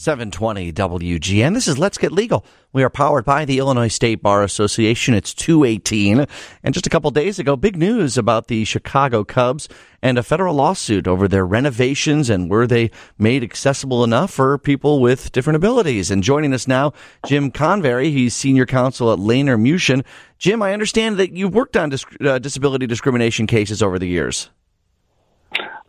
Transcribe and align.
720 0.00 0.72
WGN. 0.72 1.52
This 1.52 1.68
is 1.68 1.78
Let's 1.78 1.98
Get 1.98 2.10
Legal. 2.10 2.42
We 2.72 2.82
are 2.82 2.88
powered 2.88 3.26
by 3.26 3.44
the 3.44 3.58
Illinois 3.58 3.88
State 3.88 4.22
Bar 4.22 4.42
Association. 4.42 5.12
It's 5.12 5.34
218. 5.34 6.24
And 6.62 6.72
just 6.72 6.86
a 6.86 6.90
couple 6.90 7.10
days 7.10 7.38
ago, 7.38 7.54
big 7.54 7.76
news 7.76 8.16
about 8.16 8.48
the 8.48 8.64
Chicago 8.64 9.24
Cubs 9.24 9.68
and 10.00 10.16
a 10.16 10.22
federal 10.22 10.54
lawsuit 10.54 11.06
over 11.06 11.28
their 11.28 11.44
renovations 11.44 12.30
and 12.30 12.48
were 12.48 12.66
they 12.66 12.90
made 13.18 13.42
accessible 13.42 14.02
enough 14.02 14.30
for 14.30 14.56
people 14.56 15.00
with 15.00 15.32
different 15.32 15.58
abilities. 15.58 16.10
And 16.10 16.22
joining 16.22 16.54
us 16.54 16.66
now, 16.66 16.94
Jim 17.26 17.50
Convery. 17.50 18.10
He's 18.10 18.34
senior 18.34 18.64
counsel 18.64 19.12
at 19.12 19.18
Laner 19.18 19.60
Muchin. 19.60 20.02
Jim, 20.38 20.62
I 20.62 20.72
understand 20.72 21.18
that 21.18 21.32
you've 21.32 21.54
worked 21.54 21.76
on 21.76 21.90
dis- 21.90 22.06
uh, 22.22 22.38
disability 22.38 22.86
discrimination 22.86 23.46
cases 23.46 23.82
over 23.82 23.98
the 23.98 24.08
years. 24.08 24.48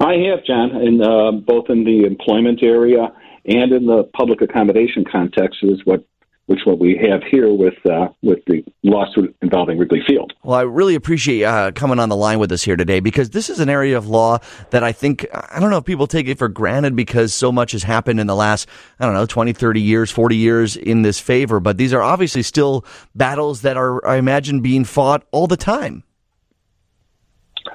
I 0.02 0.16
have, 0.16 0.44
John, 0.46 0.76
in, 0.82 1.02
uh, 1.02 1.32
both 1.32 1.70
in 1.70 1.86
the 1.86 2.04
employment 2.04 2.62
area 2.62 3.14
and 3.46 3.72
in 3.72 3.86
the 3.86 4.04
public 4.14 4.42
accommodation 4.42 5.06
context 5.10 5.60
is 5.64 5.80
what 5.86 6.06
which 6.52 6.60
what 6.66 6.80
we 6.80 6.98
have 6.98 7.22
here 7.24 7.54
with 7.54 7.76
uh, 7.86 8.10
with 8.22 8.40
the 8.46 8.62
lawsuit 8.84 9.34
involving 9.42 9.78
Wrigley 9.78 10.02
Field. 10.06 10.34
Well, 10.44 10.60
I 10.60 10.64
really 10.64 10.96
appreciate 10.96 11.44
uh, 11.44 11.72
coming 11.72 11.98
on 11.98 12.10
the 12.10 12.16
line 12.16 12.40
with 12.40 12.52
us 12.52 12.62
here 12.64 12.76
today 12.76 13.00
because 13.00 13.30
this 13.30 13.50
is 13.50 13.62
an 13.62 13.70
area 13.70 13.98
of 13.98 14.08
law 14.08 14.40
that 14.72 14.84
I 14.84 14.92
think 14.92 15.26
I 15.34 15.60
don't 15.60 15.70
know 15.70 15.78
if 15.78 15.86
people 15.86 16.08
take 16.08 16.28
it 16.28 16.38
for 16.38 16.50
granted 16.50 16.96
because 16.96 17.34
so 17.34 17.52
much 17.52 17.72
has 17.72 17.84
happened 17.84 18.20
in 18.20 18.28
the 18.28 18.36
last 18.36 18.68
I 19.00 19.06
don't 19.06 19.14
know 19.14 19.26
20, 19.26 19.54
30 19.54 19.82
years, 19.82 20.12
40 20.12 20.36
years 20.36 20.76
in 20.76 21.04
this 21.04 21.20
favor, 21.20 21.60
but 21.60 21.78
these 21.78 21.94
are 21.94 22.02
obviously 22.02 22.44
still 22.44 22.86
battles 23.16 23.62
that 23.62 23.78
are 23.78 24.06
I 24.06 24.18
imagine 24.18 24.62
being 24.62 24.84
fought 24.84 25.26
all 25.32 25.48
the 25.48 25.58
time. 25.58 26.04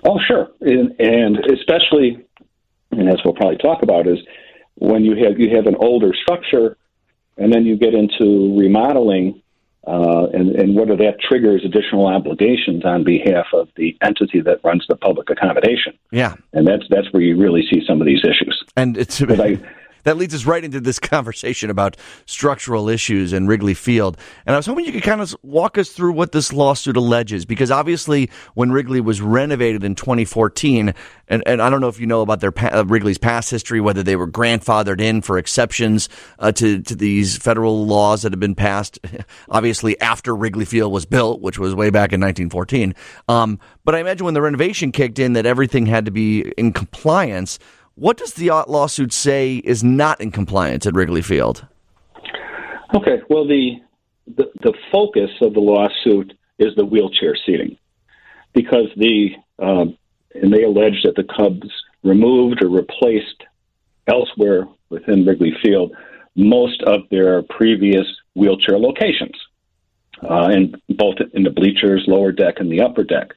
Oh, 0.04 0.18
sure, 0.26 0.50
and, 0.60 0.94
and 1.00 1.38
especially, 1.46 2.24
and 2.90 3.08
as 3.08 3.16
we'll 3.24 3.34
probably 3.34 3.56
talk 3.56 3.82
about, 3.82 4.06
is 4.06 4.18
when 4.76 5.04
you 5.04 5.16
have 5.24 5.38
you 5.38 5.54
have 5.56 5.66
an 5.66 5.76
older 5.76 6.12
structure, 6.14 6.76
and 7.36 7.52
then 7.52 7.64
you 7.64 7.76
get 7.76 7.94
into 7.94 8.56
remodeling, 8.58 9.42
uh, 9.86 10.26
and 10.32 10.54
and 10.56 10.76
whether 10.76 10.96
that 10.96 11.20
triggers 11.20 11.64
additional 11.64 12.06
obligations 12.06 12.84
on 12.84 13.04
behalf 13.04 13.46
of 13.52 13.68
the 13.76 13.96
entity 14.02 14.40
that 14.40 14.60
runs 14.64 14.84
the 14.88 14.96
public 14.96 15.30
accommodation. 15.30 15.98
Yeah, 16.10 16.34
and 16.52 16.66
that's 16.66 16.84
that's 16.90 17.12
where 17.12 17.22
you 17.22 17.36
really 17.36 17.66
see 17.70 17.82
some 17.86 18.00
of 18.00 18.06
these 18.06 18.24
issues. 18.24 18.62
And 18.76 18.96
it's. 18.96 19.20
I, 19.22 19.58
that 20.06 20.16
leads 20.16 20.34
us 20.34 20.46
right 20.46 20.64
into 20.64 20.80
this 20.80 20.98
conversation 21.00 21.68
about 21.68 21.96
structural 22.26 22.88
issues 22.88 23.32
in 23.32 23.48
Wrigley 23.48 23.74
Field. 23.74 24.16
And 24.46 24.54
I 24.54 24.58
was 24.58 24.66
hoping 24.66 24.84
you 24.84 24.92
could 24.92 25.02
kind 25.02 25.20
of 25.20 25.36
walk 25.42 25.76
us 25.76 25.90
through 25.90 26.12
what 26.12 26.30
this 26.30 26.52
lawsuit 26.52 26.96
alleges, 26.96 27.44
because 27.44 27.72
obviously 27.72 28.30
when 28.54 28.70
Wrigley 28.70 29.00
was 29.00 29.20
renovated 29.20 29.82
in 29.82 29.96
2014, 29.96 30.94
and, 31.28 31.42
and 31.44 31.60
I 31.60 31.68
don't 31.68 31.80
know 31.80 31.88
if 31.88 31.98
you 31.98 32.06
know 32.06 32.22
about 32.22 32.38
their 32.38 32.52
uh, 32.56 32.84
Wrigley's 32.86 33.18
past 33.18 33.50
history, 33.50 33.80
whether 33.80 34.04
they 34.04 34.14
were 34.14 34.28
grandfathered 34.28 35.00
in 35.00 35.22
for 35.22 35.38
exceptions 35.38 36.08
uh, 36.38 36.52
to 36.52 36.82
to 36.82 36.94
these 36.94 37.36
federal 37.36 37.84
laws 37.84 38.22
that 38.22 38.32
have 38.32 38.38
been 38.38 38.54
passed, 38.54 39.00
obviously 39.48 40.00
after 40.00 40.36
Wrigley 40.36 40.64
Field 40.64 40.92
was 40.92 41.04
built, 41.04 41.40
which 41.40 41.58
was 41.58 41.74
way 41.74 41.90
back 41.90 42.12
in 42.12 42.20
1914. 42.20 42.94
Um, 43.28 43.58
but 43.84 43.96
I 43.96 43.98
imagine 43.98 44.24
when 44.24 44.34
the 44.34 44.42
renovation 44.42 44.92
kicked 44.92 45.18
in, 45.18 45.32
that 45.32 45.46
everything 45.46 45.86
had 45.86 46.04
to 46.04 46.12
be 46.12 46.42
in 46.56 46.72
compliance. 46.72 47.58
What 47.96 48.18
does 48.18 48.34
the 48.34 48.50
lawsuit 48.68 49.10
say 49.12 49.56
is 49.56 49.82
not 49.82 50.20
in 50.20 50.30
compliance 50.30 50.86
at 50.86 50.94
Wrigley 50.94 51.22
Field? 51.22 51.66
Okay, 52.94 53.22
well, 53.30 53.48
the, 53.48 53.76
the, 54.26 54.50
the 54.62 54.74
focus 54.92 55.30
of 55.40 55.54
the 55.54 55.60
lawsuit 55.60 56.34
is 56.58 56.74
the 56.76 56.84
wheelchair 56.84 57.34
seating 57.46 57.78
because 58.52 58.88
the 58.96 59.30
um, 59.58 59.96
and 60.34 60.52
they 60.52 60.62
allege 60.64 61.02
that 61.04 61.16
the 61.16 61.24
Cubs 61.24 61.70
removed 62.02 62.62
or 62.62 62.68
replaced 62.68 63.44
elsewhere 64.06 64.68
within 64.90 65.24
Wrigley 65.24 65.54
Field 65.64 65.92
most 66.34 66.82
of 66.82 67.00
their 67.10 67.42
previous 67.44 68.06
wheelchair 68.34 68.78
locations, 68.78 69.34
uh, 70.22 70.50
in 70.52 70.74
both 70.90 71.16
in 71.32 71.44
the 71.44 71.50
bleachers, 71.50 72.04
lower 72.06 72.30
deck, 72.30 72.56
and 72.58 72.70
the 72.70 72.82
upper 72.82 73.04
deck. 73.04 73.30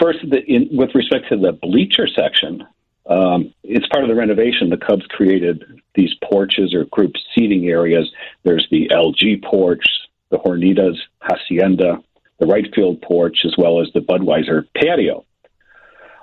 First, 0.00 0.20
the, 0.30 0.44
in, 0.44 0.68
with 0.70 0.94
respect 0.94 1.24
to 1.30 1.36
the 1.36 1.52
bleacher 1.52 2.06
section, 2.06 2.64
um, 3.06 3.52
it's 3.62 3.86
part 3.88 4.04
of 4.04 4.08
the 4.08 4.14
renovation. 4.14 4.70
The 4.70 4.76
Cubs 4.76 5.06
created 5.08 5.64
these 5.94 6.14
porches 6.24 6.74
or 6.74 6.84
group 6.86 7.12
seating 7.34 7.68
areas. 7.68 8.10
There's 8.44 8.66
the 8.70 8.88
LG 8.88 9.42
porch, 9.44 9.84
the 10.30 10.38
Hornitos 10.38 10.96
Hacienda, 11.20 12.02
the 12.38 12.46
right 12.46 12.72
field 12.74 13.02
porch, 13.02 13.38
as 13.44 13.54
well 13.58 13.80
as 13.80 13.88
the 13.92 14.00
Budweiser 14.00 14.66
patio. 14.76 15.24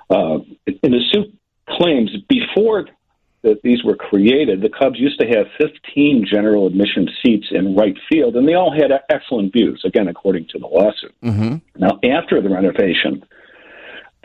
Uh, 0.09 0.39
and 0.65 0.93
the 0.93 1.01
suit 1.11 1.33
claims 1.67 2.11
before 2.27 2.87
that 3.41 3.61
these 3.63 3.83
were 3.83 3.95
created, 3.95 4.61
the 4.61 4.69
Cubs 4.69 4.99
used 4.99 5.19
to 5.19 5.27
have 5.27 5.47
15 5.57 6.25
general 6.29 6.67
admission 6.67 7.07
seats 7.23 7.47
in 7.51 7.75
right 7.75 7.95
field, 8.11 8.35
and 8.35 8.47
they 8.47 8.53
all 8.53 8.71
had 8.71 8.91
excellent 9.09 9.53
views, 9.53 9.81
again, 9.85 10.07
according 10.07 10.47
to 10.47 10.59
the 10.59 10.67
lawsuit. 10.67 11.15
Mm-hmm. 11.23 11.55
Now, 11.77 11.99
after 12.03 12.41
the 12.41 12.49
renovation, 12.49 13.23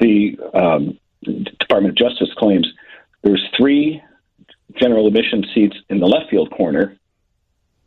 the 0.00 0.36
um, 0.52 0.98
Department 1.24 1.90
of 1.90 1.96
Justice 1.96 2.32
claims 2.36 2.66
there's 3.22 3.44
three 3.56 4.02
general 4.76 5.06
admission 5.06 5.44
seats 5.54 5.76
in 5.88 6.00
the 6.00 6.06
left 6.06 6.30
field 6.30 6.50
corner 6.50 6.96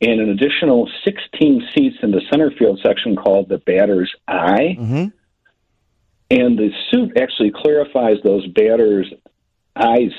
and 0.01 0.21
an 0.21 0.29
additional 0.29 0.89
16 1.03 1.67
seats 1.75 1.97
in 2.03 2.11
the 2.11 2.21
center 2.31 2.51
field 2.51 2.79
section 2.83 3.15
called 3.15 3.49
the 3.49 3.57
batter's 3.57 4.13
eye. 4.27 4.77
Mm-hmm. 4.79 5.05
And 6.29 6.59
the 6.59 6.71
suit 6.91 7.17
actually 7.17 7.51
clarifies 7.55 8.17
those 8.23 8.45
batter's 8.47 9.11
eye 9.75 10.09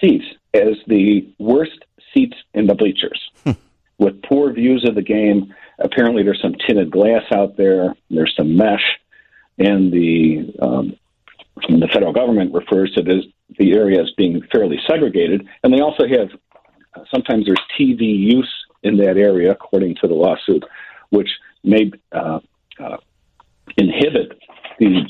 seats 0.00 0.24
as 0.52 0.76
the 0.86 1.32
worst 1.38 1.84
seats 2.12 2.36
in 2.52 2.66
the 2.66 2.74
bleachers 2.74 3.30
hmm. 3.44 3.52
with 3.98 4.22
poor 4.22 4.52
views 4.52 4.84
of 4.86 4.94
the 4.94 5.02
game. 5.02 5.54
Apparently, 5.78 6.22
there's 6.22 6.42
some 6.42 6.54
tinted 6.66 6.90
glass 6.90 7.22
out 7.32 7.56
there, 7.56 7.94
there's 8.10 8.34
some 8.36 8.56
mesh, 8.56 8.84
and 9.58 9.92
the 9.92 10.52
um, 10.60 10.96
the 11.68 11.88
federal 11.92 12.12
government 12.12 12.52
refers 12.54 12.92
to 12.92 13.02
this, 13.02 13.24
the 13.58 13.72
area 13.72 14.00
as 14.00 14.10
being 14.16 14.42
fairly 14.52 14.78
segregated, 14.86 15.46
and 15.62 15.72
they 15.72 15.80
also 15.80 16.06
have 16.06 16.28
sometimes 17.10 17.46
there's 17.46 17.60
TV 17.78 18.18
use 18.18 18.52
in 18.82 18.96
that 18.98 19.16
area, 19.16 19.50
according 19.52 19.96
to 20.00 20.08
the 20.08 20.14
lawsuit, 20.14 20.64
which 21.10 21.28
may 21.64 21.90
uh, 22.12 22.40
uh, 22.78 22.96
inhibit 23.76 24.38
the 24.78 25.02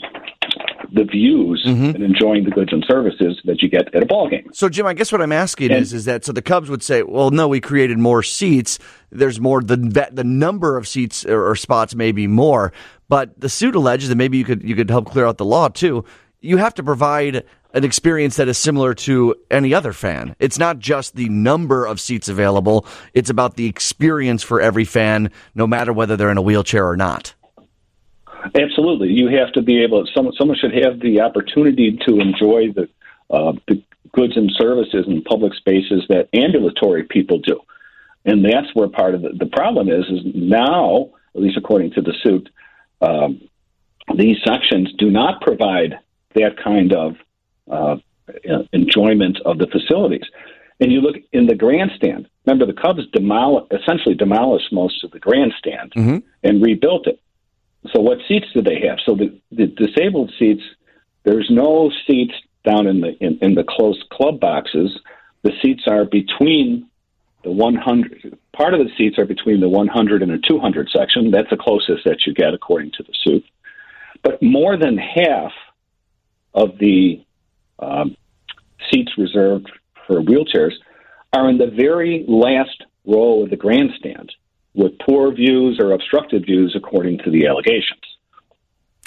the 0.92 1.04
views 1.04 1.64
mm-hmm. 1.66 1.96
and 1.96 2.04
enjoying 2.04 2.44
the 2.44 2.50
goods 2.50 2.72
and 2.72 2.84
services 2.88 3.40
that 3.44 3.60
you 3.60 3.68
get 3.68 3.92
at 3.94 4.02
a 4.02 4.06
ball 4.06 4.30
game. 4.30 4.48
So, 4.52 4.68
Jim, 4.68 4.86
I 4.86 4.94
guess 4.94 5.10
what 5.10 5.20
I'm 5.20 5.32
asking 5.32 5.72
and, 5.72 5.82
is, 5.82 5.92
is 5.92 6.04
that 6.04 6.24
so 6.24 6.32
the 6.32 6.42
Cubs 6.42 6.70
would 6.70 6.82
say, 6.82 7.02
well, 7.02 7.30
no, 7.30 7.48
we 7.48 7.60
created 7.60 7.98
more 7.98 8.22
seats. 8.22 8.78
There's 9.10 9.40
more 9.40 9.60
the 9.62 9.76
the 10.12 10.24
number 10.24 10.76
of 10.76 10.86
seats 10.86 11.26
or, 11.26 11.50
or 11.50 11.56
spots 11.56 11.94
may 11.94 12.12
be 12.12 12.26
more, 12.26 12.72
but 13.08 13.38
the 13.40 13.48
suit 13.48 13.74
alleges, 13.74 14.10
and 14.10 14.18
maybe 14.18 14.38
you 14.38 14.44
could 14.44 14.62
you 14.62 14.76
could 14.76 14.88
help 14.88 15.10
clear 15.10 15.26
out 15.26 15.38
the 15.38 15.44
law 15.44 15.68
too 15.68 16.04
you 16.40 16.56
have 16.56 16.74
to 16.74 16.82
provide 16.82 17.44
an 17.72 17.84
experience 17.84 18.36
that 18.36 18.48
is 18.48 18.56
similar 18.56 18.94
to 18.94 19.34
any 19.50 19.74
other 19.74 19.92
fan. 19.92 20.34
It's 20.38 20.58
not 20.58 20.78
just 20.78 21.14
the 21.14 21.28
number 21.28 21.84
of 21.84 22.00
seats 22.00 22.28
available, 22.28 22.86
it's 23.12 23.30
about 23.30 23.56
the 23.56 23.66
experience 23.66 24.42
for 24.42 24.60
every 24.60 24.84
fan, 24.84 25.30
no 25.54 25.66
matter 25.66 25.92
whether 25.92 26.16
they're 26.16 26.30
in 26.30 26.38
a 26.38 26.42
wheelchair 26.42 26.88
or 26.88 26.96
not. 26.96 27.34
Absolutely. 28.54 29.08
You 29.08 29.28
have 29.28 29.52
to 29.54 29.62
be 29.62 29.82
able, 29.82 30.06
someone, 30.14 30.34
someone 30.38 30.56
should 30.56 30.74
have 30.74 31.00
the 31.00 31.20
opportunity 31.20 31.98
to 32.06 32.20
enjoy 32.20 32.72
the, 32.72 32.88
uh, 33.28 33.52
the 33.66 33.82
goods 34.12 34.36
and 34.36 34.50
services 34.56 35.04
and 35.06 35.24
public 35.24 35.52
spaces 35.54 36.04
that 36.08 36.28
ambulatory 36.32 37.02
people 37.02 37.38
do. 37.38 37.60
And 38.24 38.44
that's 38.44 38.74
where 38.74 38.88
part 38.88 39.14
of 39.14 39.22
the, 39.22 39.30
the 39.38 39.46
problem 39.46 39.88
is, 39.88 40.04
is 40.06 40.20
now, 40.34 41.10
at 41.34 41.42
least 41.42 41.56
according 41.56 41.92
to 41.92 42.00
the 42.00 42.14
suit, 42.22 42.48
um, 43.00 43.48
these 44.16 44.36
sections 44.46 44.92
do 44.98 45.10
not 45.10 45.40
provide 45.40 45.98
that 46.36 46.56
kind 46.62 46.92
of 46.94 47.16
uh, 47.70 47.96
enjoyment 48.72 49.38
of 49.44 49.58
the 49.58 49.66
facilities. 49.66 50.24
And 50.80 50.92
you 50.92 51.00
look 51.00 51.16
in 51.32 51.46
the 51.46 51.54
grandstand. 51.54 52.28
Remember, 52.44 52.66
the 52.66 52.78
Cubs 52.78 53.06
demol- 53.14 53.66
essentially 53.72 54.14
demolished 54.14 54.72
most 54.72 55.02
of 55.04 55.10
the 55.10 55.18
grandstand 55.18 55.92
mm-hmm. 55.96 56.18
and 56.42 56.62
rebuilt 56.62 57.06
it. 57.06 57.20
So, 57.94 58.00
what 58.00 58.18
seats 58.28 58.46
do 58.52 58.62
they 58.62 58.80
have? 58.86 58.98
So, 59.04 59.14
the, 59.14 59.38
the 59.50 59.66
disabled 59.66 60.32
seats, 60.38 60.62
there's 61.24 61.48
no 61.50 61.90
seats 62.06 62.34
down 62.64 62.86
in 62.86 63.00
the 63.00 63.16
in, 63.24 63.38
in 63.40 63.54
the 63.54 63.64
closed 63.64 64.04
club 64.10 64.38
boxes. 64.38 64.98
The 65.42 65.52
seats 65.62 65.84
are 65.88 66.04
between 66.04 66.88
the 67.44 67.52
100. 67.52 68.36
Part 68.52 68.74
of 68.74 68.80
the 68.80 68.90
seats 68.98 69.18
are 69.18 69.24
between 69.24 69.60
the 69.60 69.68
100 69.68 70.22
and 70.22 70.32
the 70.32 70.42
200 70.46 70.90
section. 70.90 71.30
That's 71.30 71.48
the 71.48 71.56
closest 71.56 72.04
that 72.04 72.26
you 72.26 72.34
get, 72.34 72.52
according 72.52 72.90
to 72.92 73.02
the 73.02 73.14
suit. 73.24 73.44
But 74.22 74.42
more 74.42 74.76
than 74.76 74.98
half 74.98 75.52
of 76.56 76.78
the 76.78 77.24
um, 77.78 78.16
seats 78.90 79.12
reserved 79.16 79.70
for 80.06 80.20
wheelchairs 80.22 80.72
are 81.32 81.48
in 81.48 81.58
the 81.58 81.66
very 81.66 82.24
last 82.26 82.82
row 83.06 83.42
of 83.42 83.50
the 83.50 83.56
grandstand 83.56 84.32
with 84.74 84.92
poor 84.98 85.32
views 85.32 85.78
or 85.80 85.92
obstructed 85.92 86.44
views, 86.44 86.74
according 86.76 87.18
to 87.18 87.30
the 87.30 87.46
allegations. 87.46 88.00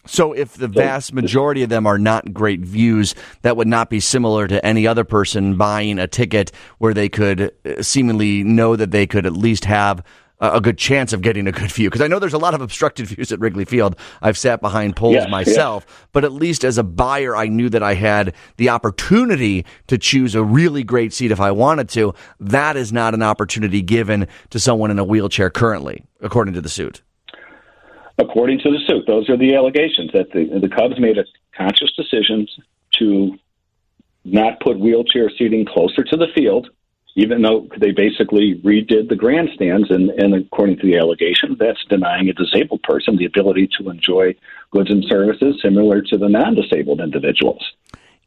So, 0.05 0.33
if 0.33 0.53
the 0.53 0.67
vast 0.67 1.13
majority 1.13 1.61
of 1.61 1.69
them 1.69 1.85
are 1.85 1.99
not 1.99 2.33
great 2.33 2.61
views, 2.61 3.13
that 3.41 3.57
would 3.57 3.67
not 3.67 3.89
be 3.89 3.99
similar 3.99 4.47
to 4.47 4.65
any 4.65 4.87
other 4.87 5.03
person 5.03 5.55
buying 5.55 5.99
a 5.99 6.07
ticket 6.07 6.51
where 6.77 6.93
they 6.93 7.09
could 7.09 7.51
uh, 7.65 7.81
seemingly 7.83 8.43
know 8.43 8.75
that 8.75 8.91
they 8.91 9.05
could 9.05 9.25
at 9.25 9.33
least 9.33 9.65
have 9.65 10.03
a 10.39 10.61
good 10.61 10.77
chance 10.77 11.11
of 11.11 11.21
getting 11.21 11.47
a 11.47 11.51
good 11.51 11.71
view 11.71 11.89
because 11.89 12.01
I 12.01 12.07
know 12.07 12.19
there's 12.19 12.33
a 12.33 12.37
lot 12.39 12.53
of 12.53 12.61
obstructed 12.61 13.07
views 13.07 13.31
at 13.31 13.39
Wrigley 13.39 13.65
Field. 13.65 13.95
I've 14.21 14.37
sat 14.37 14.61
behind 14.61 14.95
poles 14.95 15.15
yes, 15.15 15.29
myself, 15.29 15.85
yes. 15.87 16.07
but 16.11 16.23
at 16.23 16.31
least 16.31 16.63
as 16.63 16.77
a 16.77 16.83
buyer, 16.83 17.35
I 17.35 17.47
knew 17.47 17.69
that 17.69 17.83
I 17.83 17.95
had 17.95 18.33
the 18.57 18.69
opportunity 18.69 19.65
to 19.87 19.97
choose 19.97 20.35
a 20.35 20.43
really 20.43 20.83
great 20.83 21.13
seat 21.13 21.31
if 21.31 21.39
I 21.39 21.51
wanted 21.51 21.89
to. 21.89 22.13
That 22.39 22.77
is 22.77 22.93
not 22.93 23.13
an 23.13 23.23
opportunity 23.23 23.81
given 23.81 24.27
to 24.51 24.59
someone 24.59 24.91
in 24.91 24.99
a 24.99 25.03
wheelchair 25.03 25.49
currently, 25.49 26.05
according 26.21 26.53
to 26.53 26.61
the 26.61 26.69
suit. 26.69 27.01
According 28.17 28.59
to 28.59 28.69
the 28.69 28.79
suit, 28.85 29.05
those 29.07 29.29
are 29.29 29.37
the 29.37 29.55
allegations 29.55 30.11
that 30.13 30.31
the, 30.33 30.59
the 30.59 30.67
Cubs 30.67 30.99
made 30.99 31.17
a 31.17 31.23
conscious 31.55 31.91
decision 31.93 32.47
to 32.97 33.37
not 34.25 34.59
put 34.59 34.77
wheelchair 34.77 35.31
seating 35.37 35.65
closer 35.65 36.03
to 36.03 36.17
the 36.17 36.27
field 36.35 36.69
even 37.15 37.41
though 37.41 37.67
they 37.77 37.91
basically 37.91 38.55
redid 38.63 39.09
the 39.09 39.15
grandstands, 39.15 39.89
and, 39.89 40.09
and 40.11 40.33
according 40.33 40.77
to 40.77 40.85
the 40.85 40.97
allegation, 40.97 41.55
that's 41.59 41.83
denying 41.85 42.29
a 42.29 42.33
disabled 42.33 42.83
person 42.83 43.17
the 43.17 43.25
ability 43.25 43.69
to 43.79 43.89
enjoy 43.89 44.35
goods 44.71 44.89
and 44.89 45.03
services 45.05 45.59
similar 45.61 46.01
to 46.01 46.17
the 46.17 46.29
non 46.29 46.55
disabled 46.55 47.01
individuals. 47.01 47.63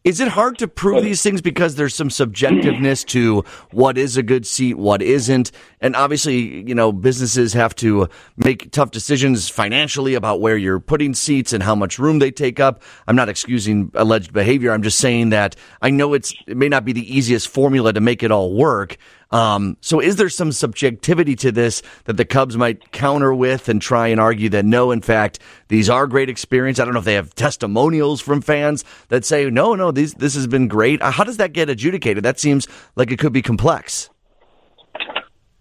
Is 0.04 0.18
it 0.18 0.26
hard 0.26 0.58
to 0.58 0.66
prove 0.66 1.04
these 1.04 1.22
things 1.22 1.40
because 1.40 1.76
there's 1.76 1.94
some 1.94 2.08
subjectiveness 2.08 3.06
to 3.06 3.44
what 3.70 3.96
is 3.96 4.16
a 4.16 4.22
good 4.24 4.44
seat, 4.44 4.74
what 4.74 5.00
isn't? 5.00 5.52
And 5.80 5.94
obviously, 5.94 6.68
you 6.68 6.74
know, 6.74 6.90
businesses 6.90 7.52
have 7.52 7.76
to 7.76 8.08
make 8.36 8.72
tough 8.72 8.90
decisions 8.90 9.48
financially 9.48 10.14
about 10.14 10.40
where 10.40 10.56
you're 10.56 10.80
putting 10.80 11.14
seats 11.14 11.52
and 11.52 11.62
how 11.62 11.76
much 11.76 12.00
room 12.00 12.18
they 12.18 12.32
take 12.32 12.58
up. 12.58 12.82
I'm 13.06 13.14
not 13.14 13.28
excusing 13.28 13.92
alleged 13.94 14.32
behavior. 14.32 14.72
I'm 14.72 14.82
just 14.82 14.98
saying 14.98 15.30
that 15.30 15.54
I 15.80 15.90
know 15.90 16.14
it's, 16.14 16.34
it 16.48 16.56
may 16.56 16.68
not 16.68 16.84
be 16.84 16.92
the 16.92 17.16
easiest 17.16 17.46
formula 17.46 17.92
to 17.92 18.00
make 18.00 18.24
it 18.24 18.32
all 18.32 18.52
work. 18.52 18.96
Um, 19.32 19.78
so 19.80 19.98
is 19.98 20.16
there 20.16 20.28
some 20.28 20.52
subjectivity 20.52 21.34
to 21.36 21.50
this 21.50 21.82
that 22.04 22.18
the 22.18 22.24
Cubs 22.24 22.56
might 22.56 22.92
counter 22.92 23.34
with 23.34 23.68
and 23.68 23.80
try 23.80 24.08
and 24.08 24.20
argue 24.20 24.50
that 24.50 24.64
no, 24.64 24.90
in 24.90 25.00
fact, 25.00 25.38
these 25.68 25.88
are 25.88 26.06
great 26.06 26.28
experience? 26.28 26.78
I 26.78 26.84
don't 26.84 26.92
know 26.92 27.00
if 27.00 27.06
they 27.06 27.14
have 27.14 27.34
testimonials 27.34 28.20
from 28.20 28.42
fans 28.42 28.84
that 29.08 29.24
say, 29.24 29.48
no, 29.48 29.74
no, 29.74 29.90
these, 29.90 30.14
this 30.14 30.34
has 30.34 30.46
been 30.46 30.68
great. 30.68 31.00
Uh, 31.00 31.10
how 31.10 31.24
does 31.24 31.38
that 31.38 31.54
get 31.54 31.70
adjudicated? 31.70 32.22
That 32.22 32.38
seems 32.38 32.68
like 32.94 33.10
it 33.10 33.18
could 33.18 33.32
be 33.32 33.42
complex. 33.42 34.10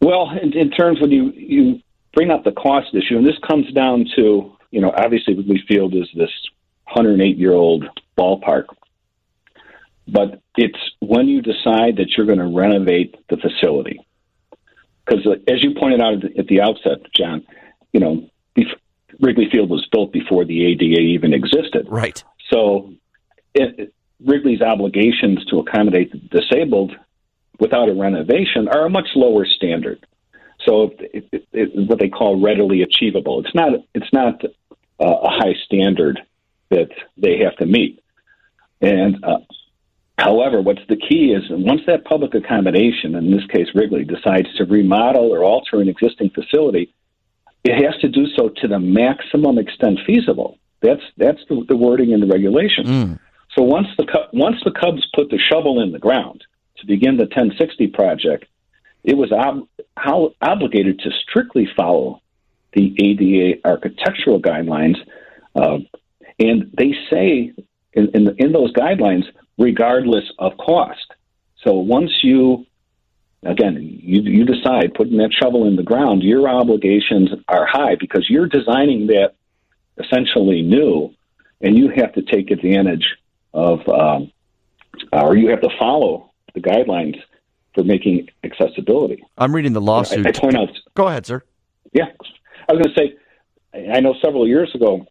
Well, 0.01 0.31
in, 0.41 0.51
in 0.53 0.69
terms 0.71 0.99
when 0.99 1.11
you, 1.11 1.31
you 1.31 1.79
bring 2.13 2.29
up 2.29 2.43
the 2.43 2.51
cost 2.51 2.93
issue, 2.93 3.17
and 3.17 3.25
this 3.25 3.37
comes 3.47 3.71
down 3.71 4.05
to, 4.17 4.51
you 4.71 4.81
know, 4.81 4.91
obviously 4.97 5.33
Wrigley 5.33 5.63
Field 5.67 5.93
is 5.93 6.09
this 6.15 6.31
108 6.85 7.37
year 7.37 7.53
old 7.53 7.85
ballpark 8.17 8.65
but 10.07 10.41
it's 10.55 10.79
when 10.99 11.27
you 11.27 11.41
decide 11.41 11.97
that 11.97 12.13
you're 12.15 12.25
going 12.25 12.39
to 12.39 12.57
renovate 12.57 13.15
the 13.29 13.37
facility. 13.37 13.99
Because 15.05 15.25
as 15.47 15.63
you 15.63 15.73
pointed 15.75 16.01
out 16.01 16.23
at 16.37 16.47
the 16.47 16.61
outset, 16.61 16.99
John, 17.15 17.45
you 17.91 17.99
know, 17.99 18.29
Wrigley 19.19 19.49
Field 19.51 19.69
was 19.69 19.85
built 19.91 20.11
before 20.11 20.45
the 20.45 20.65
ADA 20.65 20.99
even 20.99 21.33
existed. 21.33 21.87
Right. 21.89 22.23
So 22.49 22.93
it, 23.53 23.93
Wrigley's 24.23 24.61
obligations 24.61 25.45
to 25.45 25.59
accommodate 25.59 26.11
the 26.11 26.17
disabled 26.39 26.93
without 27.59 27.89
a 27.89 27.93
renovation 27.93 28.67
are 28.67 28.85
a 28.85 28.89
much 28.89 29.09
lower 29.15 29.45
standard. 29.45 30.05
So 30.65 30.93
it, 30.99 31.27
it, 31.31 31.47
it, 31.51 31.89
what 31.89 31.99
they 31.99 32.09
call 32.09 32.41
readily 32.41 32.81
achievable. 32.81 33.43
It's 33.43 33.55
not. 33.55 33.73
It's 33.95 34.13
not 34.13 34.43
uh, 34.43 34.47
a 34.99 35.29
high 35.29 35.55
standard 35.65 36.21
that 36.69 36.89
they 37.17 37.39
have 37.39 37.55
to 37.57 37.65
meet. 37.65 38.03
And 38.79 39.23
uh, 39.23 39.39
However, 40.17 40.61
what's 40.61 40.85
the 40.87 40.97
key 40.97 41.33
is 41.33 41.43
once 41.49 41.81
that 41.87 42.05
public 42.05 42.35
accommodation, 42.35 43.15
in 43.15 43.31
this 43.31 43.45
case 43.47 43.67
Wrigley, 43.73 44.03
decides 44.03 44.53
to 44.55 44.65
remodel 44.65 45.33
or 45.33 45.43
alter 45.43 45.81
an 45.81 45.89
existing 45.89 46.29
facility, 46.29 46.93
it 47.63 47.83
has 47.83 47.99
to 48.01 48.07
do 48.07 48.27
so 48.35 48.49
to 48.49 48.67
the 48.67 48.79
maximum 48.79 49.57
extent 49.57 49.99
feasible. 50.05 50.57
That's 50.81 51.01
that's 51.17 51.39
the, 51.47 51.63
the 51.67 51.75
wording 51.75 52.11
in 52.11 52.19
the 52.19 52.27
regulation. 52.27 52.85
Mm. 52.85 53.19
So 53.55 53.63
once 53.63 53.87
the 53.97 54.05
once 54.33 54.57
the 54.63 54.71
Cubs 54.71 55.05
put 55.13 55.29
the 55.29 55.37
shovel 55.37 55.81
in 55.81 55.91
the 55.91 55.99
ground 55.99 56.43
to 56.77 56.87
begin 56.87 57.17
the 57.17 57.23
1060 57.23 57.87
project, 57.87 58.45
it 59.03 59.15
was 59.15 59.31
ob- 59.31 59.67
how, 59.97 60.33
obligated 60.41 60.99
to 60.99 61.11
strictly 61.11 61.67
follow 61.75 62.21
the 62.73 62.95
ADA 62.97 63.67
architectural 63.67 64.41
guidelines, 64.41 64.95
uh, 65.55 65.79
and 66.39 66.71
they 66.77 66.93
say 67.09 67.53
in, 67.93 68.09
in, 68.13 68.35
in 68.37 68.51
those 68.51 68.71
guidelines 68.73 69.25
regardless 69.61 70.23
of 70.39 70.57
cost. 70.57 71.13
So 71.63 71.73
once 71.73 72.11
you, 72.23 72.65
again, 73.43 73.77
you, 73.79 74.21
you 74.23 74.43
decide 74.45 74.93
putting 74.95 75.17
that 75.17 75.31
shovel 75.31 75.67
in 75.67 75.75
the 75.75 75.83
ground, 75.83 76.23
your 76.23 76.49
obligations 76.49 77.29
are 77.47 77.67
high 77.67 77.95
because 77.95 78.27
you're 78.29 78.47
designing 78.47 79.07
that 79.07 79.35
essentially 79.97 80.63
new, 80.63 81.13
and 81.61 81.77
you 81.77 81.89
have 81.95 82.13
to 82.13 82.23
take 82.23 82.49
advantage 82.49 83.05
of, 83.53 83.87
um, 83.87 84.31
or 85.13 85.37
you 85.37 85.49
have 85.49 85.61
to 85.61 85.69
follow 85.77 86.31
the 86.55 86.59
guidelines 86.59 87.21
for 87.75 87.83
making 87.83 88.27
accessibility. 88.43 89.23
I'm 89.37 89.53
reading 89.53 89.73
the 89.73 89.81
lawsuit. 89.81 90.25
I, 90.25 90.29
I 90.29 90.31
point 90.31 90.57
out. 90.57 90.69
Go 90.95 91.07
ahead, 91.07 91.25
sir. 91.25 91.43
Yeah, 91.93 92.05
I 92.67 92.73
was 92.73 92.81
going 92.81 92.95
to 92.95 92.99
say. 92.99 93.17
I 93.89 94.01
know 94.01 94.15
several 94.21 94.47
years 94.47 94.73
ago 94.75 95.05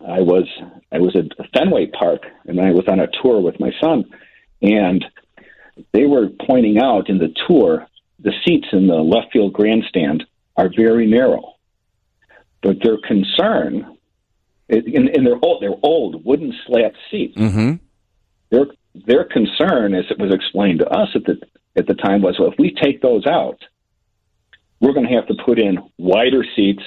I 0.00 0.20
was 0.20 0.48
I 0.90 0.98
was 0.98 1.16
at 1.16 1.26
Fenway 1.54 1.86
Park 1.86 2.22
and 2.46 2.60
I 2.60 2.72
was 2.72 2.84
on 2.88 3.00
a 3.00 3.08
tour 3.22 3.40
with 3.40 3.60
my 3.60 3.70
son, 3.80 4.04
and 4.60 5.04
they 5.92 6.06
were 6.06 6.28
pointing 6.46 6.78
out 6.78 7.08
in 7.08 7.18
the 7.18 7.34
tour 7.48 7.86
the 8.18 8.32
seats 8.44 8.68
in 8.72 8.86
the 8.86 8.94
left 8.94 9.32
field 9.32 9.52
grandstand 9.52 10.24
are 10.56 10.70
very 10.74 11.06
narrow, 11.06 11.54
but 12.62 12.76
their 12.82 12.98
concern, 12.98 13.96
and, 14.68 15.08
and 15.08 15.26
they're 15.26 15.38
old, 15.42 15.62
they're 15.62 15.70
old 15.82 16.24
wooden 16.24 16.52
slat 16.66 16.92
seats. 17.10 17.36
Mm-hmm. 17.36 17.74
Their 18.50 18.66
their 19.06 19.24
concern, 19.24 19.94
as 19.94 20.04
it 20.10 20.18
was 20.18 20.32
explained 20.32 20.80
to 20.80 20.88
us 20.88 21.08
at 21.14 21.24
the 21.24 21.40
at 21.76 21.86
the 21.86 21.94
time, 21.94 22.22
was 22.22 22.38
well, 22.38 22.52
if 22.52 22.58
we 22.58 22.74
take 22.74 23.00
those 23.00 23.26
out, 23.26 23.58
we're 24.80 24.92
going 24.92 25.06
to 25.06 25.14
have 25.14 25.26
to 25.28 25.34
put 25.44 25.58
in 25.58 25.78
wider 25.98 26.44
seats. 26.54 26.82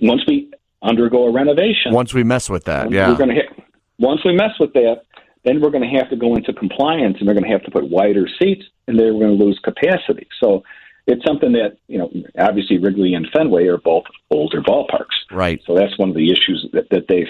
Once 0.00 0.22
we 0.26 0.49
undergo 0.82 1.26
a 1.26 1.32
renovation. 1.32 1.92
Once 1.92 2.14
we 2.14 2.22
mess 2.24 2.48
with 2.48 2.64
that, 2.64 2.90
yeah. 2.90 3.10
We're 3.10 3.16
to 3.28 3.34
hit, 3.34 3.64
once 3.98 4.24
we 4.24 4.34
mess 4.34 4.52
with 4.58 4.72
that, 4.74 5.02
then 5.44 5.60
we're 5.60 5.70
going 5.70 5.88
to 5.88 5.98
have 5.98 6.10
to 6.10 6.16
go 6.16 6.34
into 6.34 6.52
compliance 6.52 7.16
and 7.18 7.28
they're 7.28 7.34
going 7.34 7.44
to 7.44 7.50
have 7.50 7.62
to 7.64 7.70
put 7.70 7.88
wider 7.88 8.26
seats 8.40 8.64
and 8.86 8.98
they're 8.98 9.12
going 9.12 9.38
to 9.38 9.44
lose 9.44 9.58
capacity. 9.62 10.26
So 10.38 10.64
it's 11.06 11.24
something 11.24 11.52
that, 11.52 11.78
you 11.86 11.98
know, 11.98 12.10
obviously 12.38 12.78
Wrigley 12.78 13.14
and 13.14 13.26
Fenway 13.32 13.66
are 13.66 13.78
both 13.78 14.04
older 14.30 14.60
ballparks. 14.60 15.16
Right. 15.30 15.60
So 15.66 15.74
that's 15.74 15.96
one 15.98 16.10
of 16.10 16.14
the 16.14 16.30
issues 16.30 16.66
that, 16.72 16.88
that 16.90 17.08
they 17.08 17.26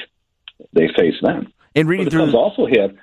they 0.73 0.89
face 0.97 1.15
then. 1.23 1.53
And 1.75 1.89
reading 1.89 2.07
but 2.07 2.13
the 2.13 2.27
through 2.27 2.39
also 2.39 2.67
have 2.67 2.95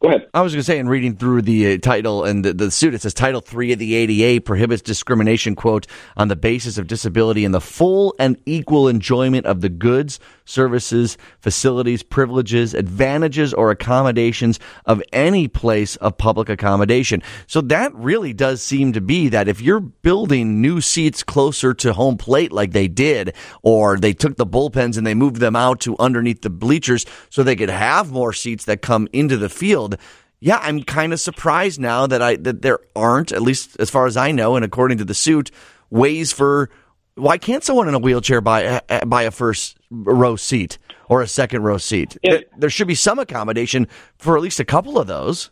Go 0.00 0.10
ahead. 0.10 0.28
I 0.32 0.42
was 0.42 0.52
going 0.52 0.60
to 0.60 0.64
say, 0.64 0.78
in 0.78 0.88
reading 0.88 1.16
through 1.16 1.42
the 1.42 1.74
uh, 1.74 1.78
title 1.78 2.22
and 2.22 2.44
the, 2.44 2.52
the 2.52 2.70
suit, 2.70 2.94
it 2.94 3.02
says 3.02 3.14
Title 3.14 3.40
Three 3.40 3.72
of 3.72 3.80
the 3.80 3.94
ADA 3.94 4.40
prohibits 4.42 4.80
discrimination, 4.80 5.56
quote, 5.56 5.88
on 6.16 6.28
the 6.28 6.36
basis 6.36 6.78
of 6.78 6.86
disability 6.86 7.44
in 7.44 7.50
the 7.50 7.60
full 7.60 8.14
and 8.16 8.40
equal 8.46 8.86
enjoyment 8.86 9.44
of 9.46 9.60
the 9.60 9.68
goods, 9.68 10.20
services, 10.44 11.18
facilities, 11.40 12.04
privileges, 12.04 12.74
advantages, 12.74 13.52
or 13.52 13.72
accommodations 13.72 14.60
of 14.86 15.02
any 15.12 15.48
place 15.48 15.96
of 15.96 16.16
public 16.16 16.48
accommodation. 16.48 17.20
So 17.48 17.60
that 17.62 17.92
really 17.94 18.32
does 18.32 18.62
seem 18.62 18.92
to 18.92 19.00
be 19.00 19.28
that 19.30 19.48
if 19.48 19.60
you're 19.60 19.80
building 19.80 20.60
new 20.60 20.80
seats 20.80 21.24
closer 21.24 21.74
to 21.74 21.92
home 21.92 22.18
plate 22.18 22.52
like 22.52 22.70
they 22.70 22.86
did, 22.86 23.34
or 23.62 23.98
they 23.98 24.12
took 24.12 24.36
the 24.36 24.46
bullpens 24.46 24.96
and 24.96 25.04
they 25.04 25.14
moved 25.14 25.36
them 25.36 25.56
out 25.56 25.80
to 25.80 25.96
underneath 25.98 26.42
the 26.42 26.50
bleachers 26.50 27.04
so 27.30 27.42
they 27.42 27.56
could 27.56 27.68
have 27.68 28.12
more 28.12 28.32
seats 28.32 28.64
that 28.66 28.80
come 28.80 29.08
into 29.12 29.36
the 29.36 29.48
field 29.48 29.87
field. 29.96 30.00
Yeah, 30.40 30.58
I'm 30.62 30.82
kind 30.82 31.12
of 31.12 31.20
surprised 31.20 31.80
now 31.80 32.06
that 32.06 32.22
I 32.22 32.36
that 32.36 32.62
there 32.62 32.78
aren't, 32.94 33.32
at 33.32 33.42
least 33.42 33.76
as 33.80 33.90
far 33.90 34.06
as 34.06 34.16
I 34.16 34.30
know, 34.30 34.54
and 34.54 34.64
according 34.64 34.98
to 34.98 35.04
the 35.04 35.14
suit, 35.14 35.50
ways 35.90 36.32
for 36.32 36.70
why 37.16 37.38
can't 37.38 37.64
someone 37.64 37.88
in 37.88 37.94
a 37.94 37.98
wheelchair 37.98 38.40
buy 38.40 38.80
buy 39.06 39.22
a 39.22 39.30
first 39.30 39.78
row 39.90 40.36
seat 40.36 40.78
or 41.08 41.22
a 41.22 41.26
second 41.26 41.62
row 41.62 41.78
seat? 41.78 42.16
There 42.56 42.70
should 42.70 42.86
be 42.86 42.94
some 42.94 43.18
accommodation 43.18 43.88
for 44.16 44.36
at 44.36 44.42
least 44.42 44.60
a 44.60 44.64
couple 44.64 44.98
of 44.98 45.08
those. 45.08 45.50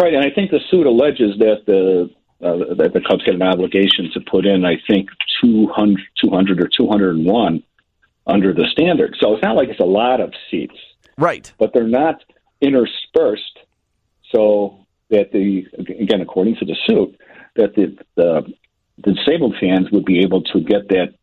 Right, 0.00 0.14
and 0.14 0.24
I 0.24 0.34
think 0.34 0.50
the 0.50 0.60
suit 0.70 0.86
alleges 0.86 1.38
that 1.38 1.64
the 1.66 2.10
uh, 2.44 2.74
that 2.74 2.92
the 2.92 3.00
Cubs 3.00 3.24
had 3.24 3.34
an 3.34 3.42
obligation 3.42 4.10
to 4.12 4.20
put 4.20 4.44
in, 4.44 4.64
I 4.64 4.74
think, 4.88 5.08
200, 5.42 6.00
200 6.20 6.60
or 6.60 6.68
201 6.76 7.62
under 8.26 8.52
the 8.52 8.66
standard. 8.72 9.16
So 9.20 9.34
it's 9.34 9.42
not 9.42 9.56
like 9.56 9.68
it's 9.68 9.80
a 9.80 9.84
lot 9.84 10.20
of 10.20 10.32
seats. 10.50 10.74
Right. 11.16 11.52
But 11.58 11.72
they're 11.72 11.86
not 11.86 12.22
interspersed 12.60 13.58
so 14.32 14.86
that 15.10 15.32
the 15.32 15.66
again 15.78 16.20
according 16.20 16.56
to 16.56 16.64
the 16.64 16.76
suit 16.86 17.18
that 17.56 17.74
the, 17.74 17.96
the, 18.16 18.52
the 19.04 19.12
disabled 19.12 19.54
fans 19.60 19.90
would 19.90 20.04
be 20.04 20.20
able 20.20 20.42
to 20.42 20.60
get 20.60 20.88
that 20.88 21.14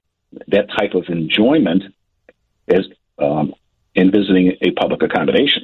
that 0.47 0.67
type 0.77 0.93
of 0.93 1.05
enjoyment 1.09 1.83
as 2.69 2.87
um, 3.19 3.53
in 3.95 4.11
visiting 4.11 4.53
a 4.61 4.71
public 4.71 5.03
accommodation. 5.03 5.63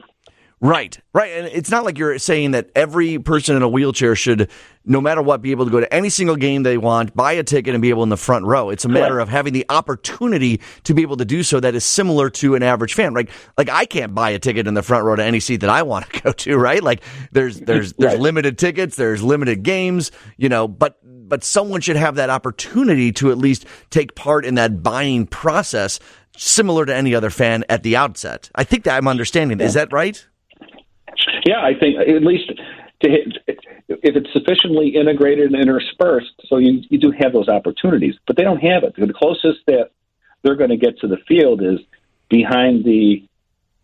Right, 0.59 0.99
right. 1.13 1.31
And 1.33 1.45
it's 1.47 1.69
not 1.69 1.85
like 1.85 1.99
you're 1.99 2.17
saying 2.17 2.51
that 2.51 2.71
every 2.75 3.19
person 3.19 3.55
in 3.55 3.61
a 3.61 3.69
wheelchair 3.69 4.15
should, 4.15 4.49
no 4.83 4.99
matter 4.99 5.21
what, 5.21 5.39
be 5.43 5.51
able 5.51 5.65
to 5.65 5.71
go 5.71 5.79
to 5.79 5.93
any 5.93 6.09
single 6.09 6.35
game 6.35 6.63
they 6.63 6.79
want, 6.79 7.15
buy 7.15 7.33
a 7.33 7.43
ticket, 7.43 7.75
and 7.75 7.81
be 7.81 7.89
able 7.89 8.01
in 8.01 8.09
the 8.09 8.17
front 8.17 8.43
row. 8.43 8.71
It's 8.71 8.83
a 8.83 8.89
matter 8.89 9.15
Correct. 9.15 9.27
of 9.27 9.29
having 9.29 9.53
the 9.53 9.67
opportunity 9.69 10.59
to 10.85 10.95
be 10.95 11.03
able 11.03 11.17
to 11.17 11.25
do 11.25 11.43
so 11.43 11.59
that 11.59 11.75
is 11.75 11.85
similar 11.85 12.31
to 12.31 12.55
an 12.55 12.63
average 12.63 12.95
fan. 12.95 13.13
Right? 13.13 13.29
Like 13.55 13.69
I 13.69 13.85
can't 13.85 14.15
buy 14.15 14.31
a 14.31 14.39
ticket 14.39 14.65
in 14.67 14.73
the 14.73 14.81
front 14.81 15.05
row 15.05 15.15
to 15.15 15.23
any 15.23 15.39
seat 15.39 15.57
that 15.57 15.69
I 15.69 15.83
want 15.83 16.09
to 16.11 16.21
go 16.23 16.31
to. 16.31 16.57
Right? 16.57 16.81
Like 16.81 17.03
there's 17.31 17.59
there's 17.59 17.93
there's 17.93 18.13
Right. 18.13 18.19
limited 18.19 18.57
tickets, 18.57 18.95
there's 18.95 19.21
limited 19.21 19.61
games, 19.61 20.11
you 20.37 20.49
know, 20.49 20.67
but 20.67 20.97
but 21.03 21.43
someone 21.43 21.81
should 21.81 21.97
have 21.97 22.15
that 22.15 22.31
opportunity 22.31 23.11
to 23.11 23.29
at 23.29 23.37
least 23.37 23.65
take 23.91 24.15
part 24.15 24.43
in 24.43 24.55
that 24.55 24.81
buying 24.81 25.27
process 25.27 25.99
similar 26.35 26.85
to 26.85 26.95
any 26.95 27.13
other 27.13 27.29
fan 27.29 27.63
at 27.69 27.83
the 27.83 27.95
outset. 27.95 28.49
I 28.55 28.63
think 28.63 28.85
that 28.85 28.95
I'm 28.97 29.07
understanding. 29.07 29.59
Is 29.59 29.73
that 29.75 29.91
right? 29.93 30.25
Yeah, 31.47 31.61
I 31.61 31.73
think 31.79 31.97
at 31.97 32.23
least 32.23 32.51
to 33.01 33.09
hit, 33.09 33.37
if 33.47 34.15
it's 34.15 34.33
sufficiently 34.33 34.89
integrated 34.89 35.53
and 35.53 35.61
interspersed, 35.61 36.33
so 36.47 36.57
you, 36.57 36.81
you 36.89 36.97
do 36.97 37.11
have 37.11 37.31
those 37.31 37.47
opportunities, 37.47 38.15
but 38.25 38.35
they 38.35 38.43
don't 38.43 38.61
have 38.61 38.83
it. 38.83 38.95
The 38.97 39.13
closest 39.13 39.59
that 39.67 39.91
they're 40.43 40.55
going 40.55 40.71
to 40.71 40.77
get 40.77 40.99
to 40.99 41.07
the 41.07 41.17
field 41.25 41.61
is 41.63 41.79
behind 42.29 42.83
the 42.83 43.23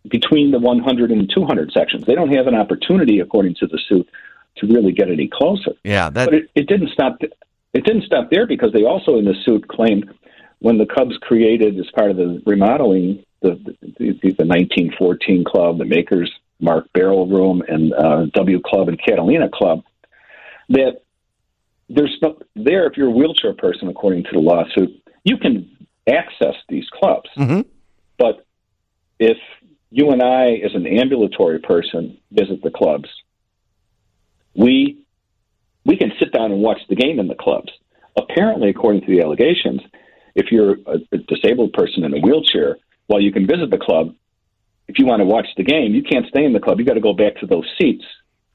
between 0.06 0.50
the 0.50 0.58
100 0.58 1.10
and 1.10 1.32
200 1.34 1.72
sections. 1.72 2.04
They 2.04 2.14
don't 2.14 2.30
have 2.34 2.46
an 2.46 2.54
opportunity, 2.54 3.20
according 3.20 3.54
to 3.60 3.66
the 3.66 3.78
suit, 3.88 4.06
to 4.56 4.66
really 4.66 4.92
get 4.92 5.08
any 5.08 5.28
closer. 5.28 5.72
Yeah, 5.82 6.10
that 6.10 6.26
But 6.26 6.34
it, 6.34 6.50
it 6.54 6.68
didn't 6.68 6.90
stop. 6.90 7.16
It 7.22 7.84
didn't 7.84 8.02
stop 8.02 8.30
there 8.30 8.46
because 8.46 8.74
they 8.74 8.84
also 8.84 9.16
in 9.16 9.24
the 9.24 9.34
suit 9.42 9.66
claimed 9.68 10.12
when 10.58 10.76
the 10.76 10.84
Cubs 10.84 11.16
created 11.22 11.78
as 11.78 11.90
part 11.94 12.10
of 12.10 12.18
the 12.18 12.42
remodeling 12.44 13.24
the 13.40 13.54
the, 13.80 14.12
the, 14.22 14.32
the 14.32 14.44
1914 14.44 15.44
club, 15.44 15.78
the 15.78 15.86
Makers 15.86 16.30
Mark 16.60 16.92
Barrel 16.92 17.26
Room, 17.26 17.62
and 17.66 17.92
uh, 17.92 18.26
W 18.34 18.60
Club 18.60 18.88
and 18.88 18.98
Catalina 19.02 19.48
Club, 19.52 19.82
that 20.70 21.02
there's 21.88 22.16
no, 22.22 22.38
there 22.56 22.86
if 22.86 22.96
you're 22.96 23.08
a 23.08 23.10
wheelchair 23.10 23.52
person, 23.54 23.88
according 23.88 24.24
to 24.24 24.30
the 24.32 24.38
lawsuit, 24.38 24.90
you 25.24 25.36
can 25.36 25.70
access 26.08 26.54
these 26.68 26.88
clubs. 26.90 27.28
Mhm. 27.36 27.64
But 28.18 28.46
if 29.18 29.38
you 29.90 30.10
and 30.10 30.22
I, 30.22 30.54
as 30.64 30.74
an 30.74 30.86
ambulatory 30.86 31.60
person, 31.60 32.18
visit 32.30 32.62
the 32.62 32.70
clubs, 32.70 33.08
we 34.54 35.04
we 35.84 35.96
can 35.96 36.12
sit 36.18 36.32
down 36.32 36.50
and 36.52 36.62
watch 36.62 36.80
the 36.88 36.96
game 36.96 37.20
in 37.20 37.28
the 37.28 37.34
clubs. 37.34 37.70
Apparently, 38.16 38.70
according 38.70 39.02
to 39.02 39.06
the 39.08 39.20
allegations, 39.20 39.82
if 40.34 40.50
you're 40.50 40.76
a, 40.86 40.98
a 41.12 41.18
disabled 41.18 41.72
person 41.74 42.04
in 42.04 42.14
a 42.14 42.20
wheelchair, 42.20 42.78
while 43.06 43.20
you 43.20 43.32
can 43.32 43.46
visit 43.46 43.70
the 43.70 43.78
club, 43.78 44.14
if 44.88 44.98
you 44.98 45.06
want 45.06 45.20
to 45.20 45.24
watch 45.24 45.46
the 45.56 45.62
game, 45.62 45.94
you 45.94 46.02
can't 46.02 46.26
stay 46.26 46.44
in 46.44 46.52
the 46.52 46.60
club. 46.60 46.78
You 46.78 46.84
got 46.84 46.94
to 46.94 47.00
go 47.00 47.12
back 47.14 47.36
to 47.36 47.46
those 47.46 47.66
seats 47.78 48.04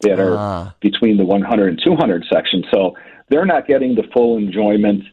that 0.01 0.19
are 0.19 0.35
Ah. 0.37 0.75
between 0.79 1.17
the 1.17 1.25
100 1.25 1.69
and 1.69 1.81
200 1.83 2.25
section. 2.31 2.63
So 2.73 2.95
they're 3.29 3.45
not 3.45 3.67
getting 3.67 3.95
the 3.95 4.03
full 4.13 4.37
enjoyment 4.37 5.03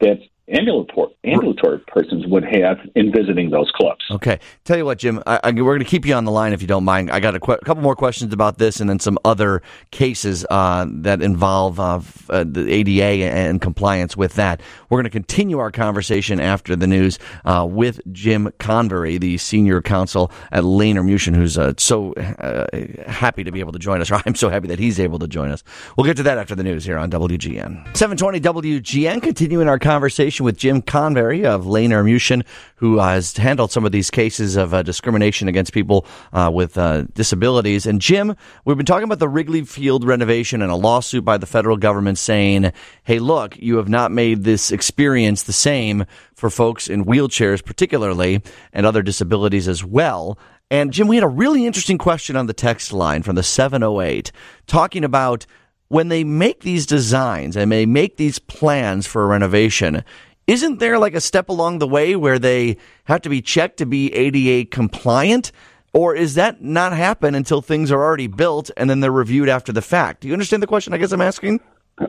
that 0.00 0.18
ambulatory, 0.48 1.14
ambulatory 1.24 1.78
persons 1.86 2.26
would 2.26 2.44
have 2.44 2.78
in 2.94 3.12
visiting 3.12 3.50
those 3.50 3.70
clubs. 3.74 4.04
Okay. 4.10 4.40
Tell 4.64 4.76
you 4.76 4.84
what, 4.84 4.98
Jim, 4.98 5.22
I, 5.26 5.40
I, 5.44 5.50
we're 5.52 5.62
going 5.62 5.78
to 5.80 5.84
keep 5.84 6.04
you 6.04 6.14
on 6.14 6.24
the 6.24 6.32
line 6.32 6.52
if 6.52 6.60
you 6.60 6.68
don't 6.68 6.84
mind. 6.84 7.10
I 7.10 7.20
got 7.20 7.34
a, 7.34 7.40
couple 7.40 7.82
more 7.82 7.94
questions 7.94 8.32
about 8.32 8.58
this 8.58 8.80
and 8.80 8.90
then 8.90 8.98
some 8.98 9.18
other 9.24 9.62
cases 9.90 10.44
uh, 10.50 10.86
that 10.88 11.22
involve 11.22 11.78
uh, 11.78 12.00
uh, 12.28 12.44
the 12.46 12.70
ADA 12.70 13.24
and 13.24 13.60
compliance 13.60 14.16
with 14.16 14.34
that. 14.34 14.60
We're 14.90 14.96
going 14.96 15.04
to 15.04 15.10
continue 15.10 15.58
our 15.58 15.70
conversation 15.70 16.40
after 16.40 16.74
the 16.74 16.86
news 16.86 17.18
uh, 17.44 17.66
with 17.68 18.00
Jim 18.12 18.52
Convery, 18.58 19.18
the 19.18 19.38
senior 19.38 19.80
counsel 19.80 20.32
at 20.50 20.64
Laner 20.64 21.04
Muchin, 21.04 21.34
who's 21.34 21.56
uh, 21.56 21.74
so 21.78 22.14
uh, 22.14 22.66
happy 23.06 23.44
to 23.44 23.52
be 23.52 23.60
able 23.60 23.72
to 23.72 23.78
join 23.78 24.00
us, 24.00 24.10
I'm 24.26 24.34
so 24.34 24.48
happy 24.48 24.68
that 24.68 24.78
he's 24.78 24.98
able 24.98 25.18
to 25.20 25.28
join 25.28 25.50
us. 25.50 25.62
We'll 25.96 26.06
get 26.06 26.16
to 26.16 26.22
that 26.24 26.38
after 26.38 26.54
the 26.54 26.62
news 26.62 26.84
here 26.84 26.98
on 26.98 27.10
WGN. 27.10 27.96
720 27.96 28.40
WGN, 28.40 29.22
continuing 29.22 29.68
our 29.68 29.78
conversation 29.78 30.31
with 30.40 30.56
Jim 30.56 30.82
Convery 30.82 31.44
of 31.44 31.66
Lane 31.66 31.90
Muchin, 31.90 32.44
who 32.76 32.98
uh, 32.98 33.10
has 33.10 33.36
handled 33.36 33.70
some 33.70 33.84
of 33.84 33.92
these 33.92 34.10
cases 34.10 34.56
of 34.56 34.72
uh, 34.72 34.82
discrimination 34.82 35.48
against 35.48 35.72
people 35.72 36.06
uh, 36.32 36.50
with 36.52 36.78
uh, 36.78 37.02
disabilities. 37.14 37.86
And 37.86 38.00
Jim, 38.00 38.34
we've 38.64 38.76
been 38.76 38.86
talking 38.86 39.04
about 39.04 39.18
the 39.18 39.28
Wrigley 39.28 39.62
Field 39.62 40.04
renovation 40.04 40.62
and 40.62 40.72
a 40.72 40.76
lawsuit 40.76 41.24
by 41.24 41.38
the 41.38 41.46
federal 41.46 41.76
government 41.76 42.18
saying, 42.18 42.72
hey, 43.04 43.18
look, 43.18 43.56
you 43.58 43.76
have 43.76 43.88
not 43.88 44.10
made 44.10 44.44
this 44.44 44.72
experience 44.72 45.42
the 45.42 45.52
same 45.52 46.04
for 46.34 46.50
folks 46.50 46.88
in 46.88 47.04
wheelchairs, 47.04 47.64
particularly, 47.64 48.42
and 48.72 48.86
other 48.86 49.02
disabilities 49.02 49.68
as 49.68 49.84
well. 49.84 50.38
And 50.72 50.90
Jim, 50.90 51.06
we 51.06 51.16
had 51.16 51.24
a 51.24 51.28
really 51.28 51.66
interesting 51.66 51.98
question 51.98 52.34
on 52.34 52.46
the 52.46 52.54
text 52.54 52.94
line 52.94 53.22
from 53.22 53.34
the 53.34 53.42
708 53.42 54.32
talking 54.66 55.04
about 55.04 55.44
when 55.92 56.08
they 56.08 56.24
make 56.24 56.60
these 56.60 56.86
designs 56.86 57.54
and 57.54 57.70
they 57.70 57.84
make 57.84 58.16
these 58.16 58.38
plans 58.38 59.06
for 59.06 59.24
a 59.24 59.26
renovation, 59.26 60.02
isn't 60.46 60.78
there 60.78 60.98
like 60.98 61.14
a 61.14 61.20
step 61.20 61.50
along 61.50 61.80
the 61.80 61.86
way 61.86 62.16
where 62.16 62.38
they 62.38 62.78
have 63.04 63.20
to 63.20 63.28
be 63.28 63.42
checked 63.42 63.76
to 63.76 63.84
be 63.84 64.10
ADA 64.14 64.70
compliant? 64.70 65.52
Or 65.92 66.16
is 66.16 66.36
that 66.36 66.62
not 66.62 66.94
happen 66.94 67.34
until 67.34 67.60
things 67.60 67.92
are 67.92 68.02
already 68.02 68.26
built 68.26 68.70
and 68.74 68.88
then 68.88 69.00
they're 69.00 69.12
reviewed 69.12 69.50
after 69.50 69.70
the 69.70 69.82
fact? 69.82 70.22
Do 70.22 70.28
you 70.28 70.32
understand 70.32 70.62
the 70.62 70.66
question 70.66 70.94
I 70.94 70.96
guess 70.96 71.12
I'm 71.12 71.20
asking? 71.20 71.60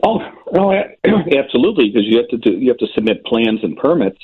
Oh, 0.02 0.18
no, 0.50 0.72
absolutely, 1.36 1.90
because 1.90 2.06
you 2.06 2.16
have 2.16 2.28
to 2.28 2.38
do, 2.38 2.52
you 2.52 2.68
have 2.68 2.78
to 2.78 2.88
submit 2.94 3.22
plans 3.26 3.60
and 3.62 3.76
permits, 3.76 4.22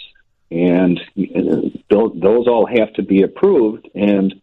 and 0.51 0.99
uh, 1.19 1.69
those, 1.91 2.13
those 2.15 2.49
all 2.49 2.67
have 2.67 2.95
to 2.95 3.03
be 3.03 3.25
approved, 3.25 3.91
and 3.95 4.41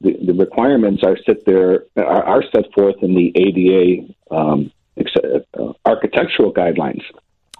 the, 0.00 0.16
the 0.24 0.32
requirements 0.32 1.02
are 1.04 1.16
set 1.26 1.44
there 1.44 1.84
are, 1.96 2.24
are 2.24 2.42
set 2.54 2.72
forth 2.72 2.96
in 3.02 3.14
the 3.14 3.32
ADA 3.34 4.14
um, 4.30 4.70
uh, 4.98 5.72
architectural 5.84 6.52
guidelines. 6.52 7.02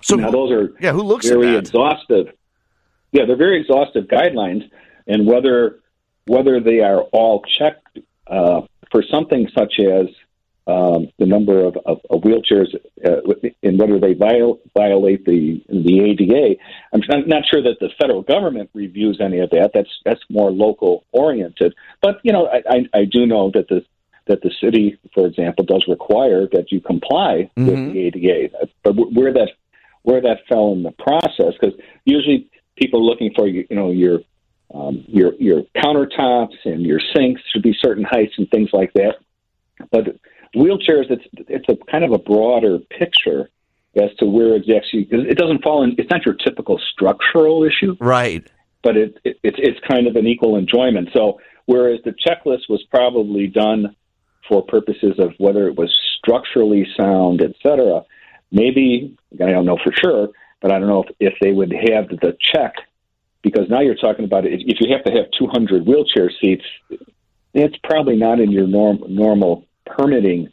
So 0.02 0.16
now 0.16 0.30
those 0.30 0.52
are 0.52 0.72
yeah, 0.80 0.92
who 0.92 1.02
looks 1.02 1.28
very 1.28 1.48
at 1.48 1.52
that? 1.52 1.58
exhaustive. 1.58 2.28
Yeah, 3.12 3.24
they're 3.24 3.36
very 3.36 3.60
exhaustive 3.60 4.04
guidelines, 4.06 4.70
and 5.06 5.26
whether 5.26 5.80
whether 6.26 6.60
they 6.60 6.80
are 6.80 7.02
all 7.12 7.42
checked 7.42 7.98
uh, 8.26 8.62
for 8.90 9.02
something 9.02 9.48
such 9.56 9.80
as 9.80 10.06
um, 10.68 11.08
the 11.18 11.24
number 11.24 11.64
of, 11.64 11.76
of, 11.86 11.98
of 12.10 12.20
wheelchairs 12.20 12.74
uh, 13.04 13.20
and 13.62 13.78
whether 13.80 13.98
they 13.98 14.12
viol- 14.12 14.60
violate 14.76 15.24
the 15.24 15.62
the 15.68 16.00
ADA, 16.00 16.56
I'm 16.92 17.00
not- 17.08 17.26
not 17.26 17.42
sure 17.50 17.62
that 17.62 17.78
the 17.80 17.88
federal 18.00 18.22
government 18.22 18.68
reviews 18.74 19.18
any 19.20 19.38
of 19.38 19.50
that. 19.50 19.70
That's 19.72 19.88
that's 20.04 20.20
more 20.28 20.50
local 20.50 21.04
oriented. 21.12 21.74
But 22.02 22.20
you 22.22 22.32
know, 22.32 22.46
I, 22.46 22.62
I, 22.68 22.78
I 23.00 23.04
do 23.06 23.26
know 23.26 23.50
that 23.54 23.68
the 23.68 23.84
that 24.26 24.42
the 24.42 24.52
city, 24.62 24.98
for 25.14 25.26
example, 25.26 25.64
does 25.64 25.84
require 25.88 26.46
that 26.52 26.70
you 26.70 26.80
comply 26.82 27.50
Mhm. 27.56 27.66
with 27.66 27.92
the 27.94 28.00
ADA. 28.06 28.68
But 28.82 28.92
where 29.12 29.32
that 29.32 29.52
where 30.02 30.20
that 30.20 30.40
fell 30.48 30.72
in 30.74 30.82
the 30.82 30.92
process, 30.92 31.54
because 31.58 31.78
usually 32.04 32.46
people 32.76 33.00
are 33.00 33.04
looking 33.04 33.32
for 33.34 33.46
you 33.48 33.66
know 33.70 33.90
your 33.90 34.20
um, 34.74 35.02
your 35.08 35.32
your 35.36 35.62
countertops 35.76 36.56
and 36.66 36.82
your 36.82 37.00
sinks 37.14 37.40
should 37.50 37.62
be 37.62 37.74
certain 37.80 38.04
heights 38.04 38.34
and 38.36 38.50
things 38.50 38.68
like 38.74 38.92
that. 38.92 39.14
But 39.90 40.16
wheelchairs, 40.54 41.10
it's 41.10 41.24
it's 41.48 41.66
a 41.68 41.76
kind 41.90 42.04
of 42.04 42.12
a 42.12 42.18
broader 42.18 42.78
picture 42.78 43.50
as 43.96 44.14
to 44.18 44.26
where 44.26 44.54
exactly 44.54 45.04
because 45.04 45.26
it 45.26 45.36
doesn't 45.38 45.62
fall 45.62 45.82
in. 45.82 45.94
It's 45.98 46.10
not 46.10 46.24
your 46.24 46.34
typical 46.34 46.78
structural 46.92 47.64
issue, 47.64 47.96
Right. 48.00 48.46
but 48.82 48.96
it, 48.96 49.18
it 49.24 49.38
it's 49.42 49.56
it's 49.60 49.78
kind 49.88 50.06
of 50.06 50.16
an 50.16 50.26
equal 50.26 50.56
enjoyment. 50.56 51.10
So 51.12 51.40
whereas 51.66 52.00
the 52.04 52.12
checklist 52.12 52.68
was 52.68 52.82
probably 52.90 53.46
done 53.46 53.94
for 54.48 54.62
purposes 54.62 55.18
of 55.18 55.34
whether 55.38 55.68
it 55.68 55.76
was 55.76 55.94
structurally 56.18 56.86
sound, 56.96 57.42
et 57.42 57.52
cetera, 57.62 58.02
maybe 58.50 59.16
I 59.34 59.50
don't 59.50 59.66
know 59.66 59.78
for 59.82 59.92
sure, 59.92 60.28
but 60.60 60.72
I 60.72 60.78
don't 60.78 60.88
know 60.88 61.02
if, 61.02 61.14
if 61.20 61.34
they 61.40 61.52
would 61.52 61.72
have 61.72 62.08
the 62.08 62.36
check 62.40 62.74
because 63.42 63.68
now 63.68 63.80
you're 63.80 63.94
talking 63.94 64.24
about 64.24 64.46
it. 64.46 64.52
If 64.66 64.80
you 64.80 64.92
have 64.92 65.04
to 65.04 65.12
have 65.12 65.26
200 65.38 65.86
wheelchair 65.86 66.30
seats, 66.40 66.64
it's 67.54 67.76
probably 67.84 68.16
not 68.16 68.40
in 68.40 68.50
your 68.50 68.66
norm, 68.66 69.02
normal 69.08 69.64
permitting 69.96 70.48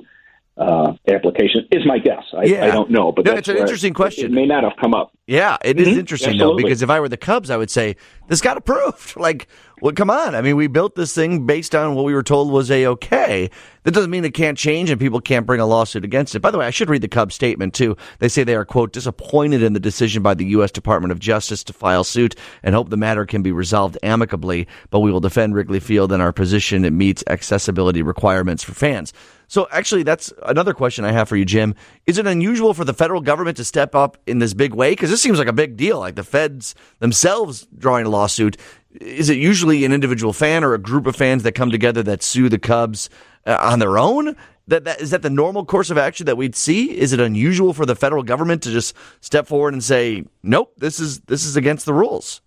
uh, 0.57 0.93
application. 1.09 1.67
Is 1.71 1.85
my 1.85 1.97
guess. 1.99 2.23
I, 2.37 2.45
Yeah. 2.45 2.65
I 2.65 2.71
don't 2.71 2.89
know, 2.89 3.11
but 3.11 3.25
No, 3.25 3.31
that's 3.33 3.49
it's 3.49 3.49
an 3.49 3.57
interesting 3.57 3.91
it- 3.91 3.95
question. 3.95 4.25
It 4.27 4.31
may 4.31 4.45
not 4.45 4.63
have 4.63 4.73
come 4.79 4.93
up. 4.93 5.11
Yeah, 5.27 5.57
it 5.65 5.77
is 5.79 5.89
Mhm. 5.89 5.99
interesting 5.99 6.37
though 6.37 6.55
because 6.55 6.81
if 6.81 6.89
I 6.89 6.99
were 7.01 7.09
the 7.09 7.17
Cubs, 7.17 7.49
I 7.49 7.57
would 7.57 7.69
say 7.69 7.97
this 8.29 8.39
got 8.41 8.55
approved. 8.57 9.17
Like, 9.25 9.47
well, 9.81 9.93
come 9.93 10.09
on. 10.09 10.35
I 10.35 10.41
mean, 10.41 10.55
we 10.55 10.67
built 10.67 10.95
this 10.95 11.13
thing 11.13 11.45
based 11.45 11.75
on 11.75 11.95
what 11.95 12.05
we 12.05 12.13
were 12.13 12.23
told 12.23 12.51
was 12.51 12.71
a 12.71 12.85
okay. 12.87 13.49
That 13.83 13.93
doesn't 13.93 14.09
mean 14.09 14.25
it 14.25 14.33
can't 14.33 14.57
change 14.57 14.89
and 14.89 14.99
people 14.99 15.19
can't 15.19 15.45
bring 15.45 15.59
a 15.59 15.65
lawsuit 15.65 16.03
against 16.03 16.33
it. 16.33 16.39
By 16.39 16.49
the 16.51 16.57
way, 16.57 16.65
I 16.65 16.69
should 16.71 16.89
read 16.89 17.01
the 17.01 17.07
Cubs 17.07 17.35
statement 17.35 17.73
too. 17.73 17.97
They 18.19 18.29
say 18.29 18.43
they 18.43 18.55
are 18.55 18.65
quote 18.65 18.93
disappointed 18.93 19.61
in 19.61 19.73
the 19.73 19.79
decision 19.79 20.23
by 20.23 20.33
the 20.33 20.45
U.S. 20.45 20.71
Department 20.71 21.11
of 21.11 21.19
Justice 21.19 21.63
to 21.65 21.73
file 21.73 22.03
suit 22.03 22.35
and 22.63 22.73
hope 22.73 22.89
the 22.89 22.97
matter 22.97 23.25
can 23.25 23.43
be 23.43 23.51
resolved 23.51 23.97
amicably. 24.01 24.67
But 24.89 25.01
we 25.01 25.11
will 25.11 25.19
defend 25.19 25.55
Wrigley 25.55 25.79
Field 25.79 26.11
and 26.11 26.21
our 26.21 26.31
position 26.31 26.85
it 26.85 26.91
meets 26.91 27.23
accessibility 27.27 28.01
requirements 28.01 28.63
for 28.63 28.73
fans. 28.73 29.13
So 29.47 29.67
actually, 29.71 30.03
that's 30.03 30.33
another 30.43 30.73
question 30.73 31.05
I 31.05 31.11
have 31.11 31.29
for 31.29 31.35
you, 31.35 31.45
Jim. 31.45 31.75
Is 32.07 32.17
it 32.17 32.25
unusual 32.25 32.73
for 32.73 32.83
the 32.83 32.93
federal 32.93 33.21
government 33.21 33.57
to 33.57 33.63
step 33.63 33.93
up 33.93 34.17
in 34.25 34.39
this 34.39 34.53
big 34.53 34.73
way? 34.73 34.91
Because 34.91 35.09
this 35.09 35.21
seems 35.21 35.37
like 35.37 35.47
a 35.47 35.53
big 35.53 35.77
deal. 35.77 35.99
Like 35.99 36.15
the 36.15 36.23
feds 36.23 36.73
themselves 36.99 37.67
drawing 37.77 38.05
a 38.05 38.09
lawsuit. 38.09 38.57
Is 39.01 39.29
it 39.29 39.37
usually 39.37 39.85
an 39.85 39.91
individual 39.91 40.33
fan 40.33 40.63
or 40.63 40.73
a 40.73 40.77
group 40.77 41.07
of 41.07 41.15
fans 41.15 41.43
that 41.43 41.53
come 41.53 41.71
together 41.71 42.03
that 42.03 42.23
sue 42.23 42.49
the 42.49 42.59
Cubs 42.59 43.09
uh, 43.45 43.57
on 43.59 43.79
their 43.79 43.97
own? 43.97 44.35
That, 44.67 44.83
that 44.85 45.01
is 45.01 45.11
that 45.11 45.21
the 45.21 45.29
normal 45.29 45.63
course 45.65 45.89
of 45.91 45.97
action 45.97 46.25
that 46.25 46.37
we'd 46.37 46.55
see? 46.55 46.97
Is 46.97 47.13
it 47.13 47.19
unusual 47.19 47.73
for 47.73 47.85
the 47.85 47.95
federal 47.95 48.23
government 48.23 48.63
to 48.63 48.71
just 48.71 48.95
step 49.21 49.45
forward 49.47 49.73
and 49.73 49.83
say, 49.83 50.25
"Nope, 50.41 50.73
this 50.77 50.99
is 50.99 51.19
this 51.21 51.45
is 51.45 51.55
against 51.55 51.85
the 51.85 51.93
rules"? 51.93 52.41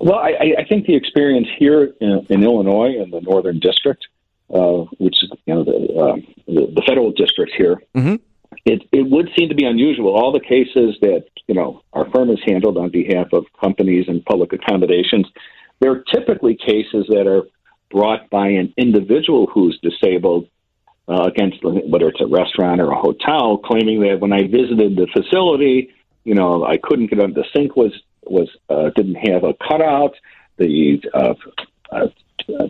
Well, 0.00 0.18
I, 0.18 0.54
I 0.58 0.64
think 0.68 0.86
the 0.86 0.96
experience 0.96 1.46
here 1.56 1.92
in, 2.00 2.26
in 2.28 2.42
Illinois 2.42 2.96
in 3.00 3.10
the 3.10 3.20
Northern 3.20 3.60
District, 3.60 4.04
uh, 4.52 4.84
which 4.98 5.22
is 5.22 5.30
you 5.46 5.54
know 5.54 5.62
the, 5.62 5.72
uh, 5.72 6.16
the, 6.48 6.72
the 6.74 6.82
federal 6.84 7.12
district 7.12 7.52
here, 7.56 7.80
mm-hmm. 7.94 8.16
It 8.64 8.82
it 8.92 9.08
would 9.10 9.30
seem 9.36 9.48
to 9.48 9.54
be 9.54 9.64
unusual. 9.64 10.14
All 10.14 10.32
the 10.32 10.40
cases 10.40 10.96
that 11.00 11.24
you 11.46 11.54
know 11.54 11.82
our 11.92 12.08
firm 12.10 12.28
has 12.28 12.38
handled 12.46 12.76
on 12.76 12.90
behalf 12.90 13.28
of 13.32 13.44
companies 13.60 14.06
and 14.08 14.24
public 14.24 14.52
accommodations, 14.52 15.26
they're 15.80 16.02
typically 16.12 16.56
cases 16.56 17.06
that 17.08 17.26
are 17.26 17.44
brought 17.90 18.30
by 18.30 18.48
an 18.48 18.72
individual 18.76 19.46
who's 19.52 19.78
disabled 19.82 20.48
uh, 21.08 21.22
against 21.24 21.58
whether 21.62 22.08
it's 22.08 22.20
a 22.20 22.26
restaurant 22.26 22.80
or 22.80 22.90
a 22.90 22.98
hotel, 22.98 23.58
claiming 23.58 24.00
that 24.00 24.20
when 24.20 24.32
I 24.32 24.42
visited 24.42 24.96
the 24.96 25.06
facility, 25.12 25.90
you 26.24 26.34
know, 26.34 26.64
I 26.64 26.78
couldn't 26.82 27.10
get 27.10 27.20
on 27.20 27.32
the 27.32 27.44
sink 27.54 27.76
was 27.76 27.92
was 28.24 28.48
uh, 28.70 28.90
didn't 28.94 29.16
have 29.16 29.44
a 29.44 29.54
cutout. 29.54 30.14
The 30.58 31.02
uh, 31.12 31.34
uh, 31.90 32.08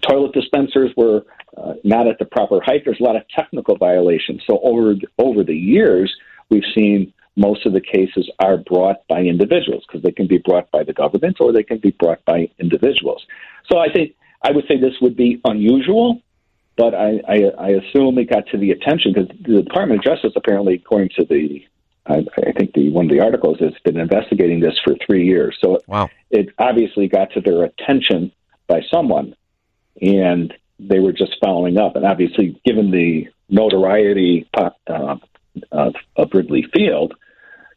toilet 0.08 0.32
dispensers 0.32 0.90
were 0.96 1.24
uh, 1.62 1.75
not 1.85 2.07
at 2.07 2.19
the 2.19 2.25
proper 2.25 2.61
height. 2.61 2.83
There's 2.85 3.00
a 3.00 3.04
lot 3.04 3.16
of 3.16 3.23
technical 3.28 3.76
violations. 3.76 4.42
So 4.47 4.59
over 4.62 4.95
over 5.19 5.45
the 5.45 5.57
years, 5.57 6.14
we've 6.50 6.64
seen 6.75 7.12
most 7.37 7.64
of 7.64 7.73
the 7.73 7.81
cases 7.81 8.31
are 8.38 8.59
brought 8.59 9.07
by 9.09 9.21
individuals 9.21 9.85
because 9.87 10.02
they 10.02 10.12
can 10.12 10.26
be 10.26 10.38
brought 10.38 10.71
by 10.71 10.83
the 10.85 10.92
government 10.92 11.38
or 11.40 11.52
they 11.52 11.62
can 11.62 11.78
be 11.78 11.90
brought 11.92 12.23
by 12.25 12.49
individuals. 12.59 13.25
So 13.71 13.78
I 13.78 13.90
think 13.92 14.14
I 14.42 14.50
would 14.52 14.66
say 14.66 14.78
this 14.78 15.00
would 15.00 15.16
be 15.16 15.40
unusual, 15.45 16.21
but 16.76 16.95
I, 16.95 17.21
I, 17.28 17.37
I 17.59 17.69
assume 17.71 18.19
it 18.19 18.28
got 18.28 18.47
to 18.49 18.59
the 18.59 18.73
attention 18.73 19.14
because 19.14 19.28
the 19.40 19.62
Department 19.62 20.00
of 20.00 20.04
Justice 20.04 20.33
apparently, 20.37 20.75
according 20.75 21.11
to 21.16 21.25
the 21.25 21.64
I, 22.04 22.25
I 22.45 22.52
think 22.52 22.73
the 22.75 22.90
one 22.90 23.07
of 23.07 23.12
the 23.12 23.21
articles 23.21 23.61
has 23.61 23.73
been 23.85 23.99
investigating 23.99 24.59
this 24.59 24.75
for 24.85 24.97
three 25.07 25.25
years. 25.25 25.57
So 25.61 25.78
wow. 25.87 26.11
it 26.31 26.49
obviously 26.59 27.07
got 27.07 27.33
to 27.33 27.40
their 27.40 27.62
attention 27.62 28.33
by 28.66 28.81
someone, 28.90 29.37
and 30.00 30.52
they 30.79 30.99
were 30.99 31.12
just 31.12 31.37
following 31.43 31.79
up. 31.79 31.97
And 31.97 32.05
obviously, 32.05 32.61
given 32.64 32.91
the 32.91 33.29
notoriety 33.49 34.49
uh, 34.55 34.71
of, 35.71 35.95
of 36.17 36.29
Wrigley 36.33 36.67
Field, 36.75 37.14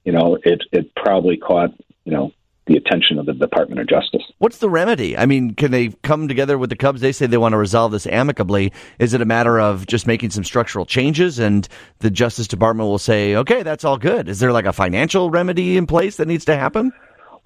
you 0.04 0.12
know, 0.12 0.38
it 0.44 0.62
it 0.72 0.94
probably 0.96 1.38
caught 1.38 1.72
you 2.04 2.14
know 2.14 2.32
the 2.68 2.78
attention 2.78 3.20
of 3.20 3.26
the 3.26 3.34
Department 3.34 3.80
of 3.80 3.88
Justice. 3.88 4.24
What's 4.40 4.58
the 4.58 4.70
remedy? 4.70 5.18
I 5.18 5.26
mean, 5.26 5.54
can 5.54 5.72
they 5.72 5.90
come 6.04 6.28
together 6.28 6.58
with 6.58 6.70
the 6.70 6.76
Cubs? 6.76 7.02
They 7.02 7.12
say 7.12 7.28
they 7.28 7.38
want 7.38 7.54
to 7.54 7.58
resolve 7.58 7.92
this 7.92 8.08
amicably. 8.08 8.74
Is 8.98 9.14
it 9.14 9.22
a 9.22 9.26
matter 9.26 9.60
of 9.60 9.86
just 9.86 10.08
making 10.08 10.32
some 10.32 10.44
structural 10.44 10.86
changes 10.86 11.38
and 11.38 11.68
the 12.00 12.10
Justice 12.10 12.48
Department 12.48 12.90
will 12.90 12.98
say, 12.98 13.36
okay, 13.36 13.62
that's 13.62 13.84
all 13.84 13.98
good? 13.98 14.28
Is 14.28 14.40
there 14.40 14.52
like 14.52 14.66
a 14.66 14.74
financial 14.74 15.30
remedy 15.30 15.78
in 15.78 15.86
place 15.86 16.18
that 16.18 16.28
needs 16.28 16.46
to 16.46 16.56
happen? 16.56 16.92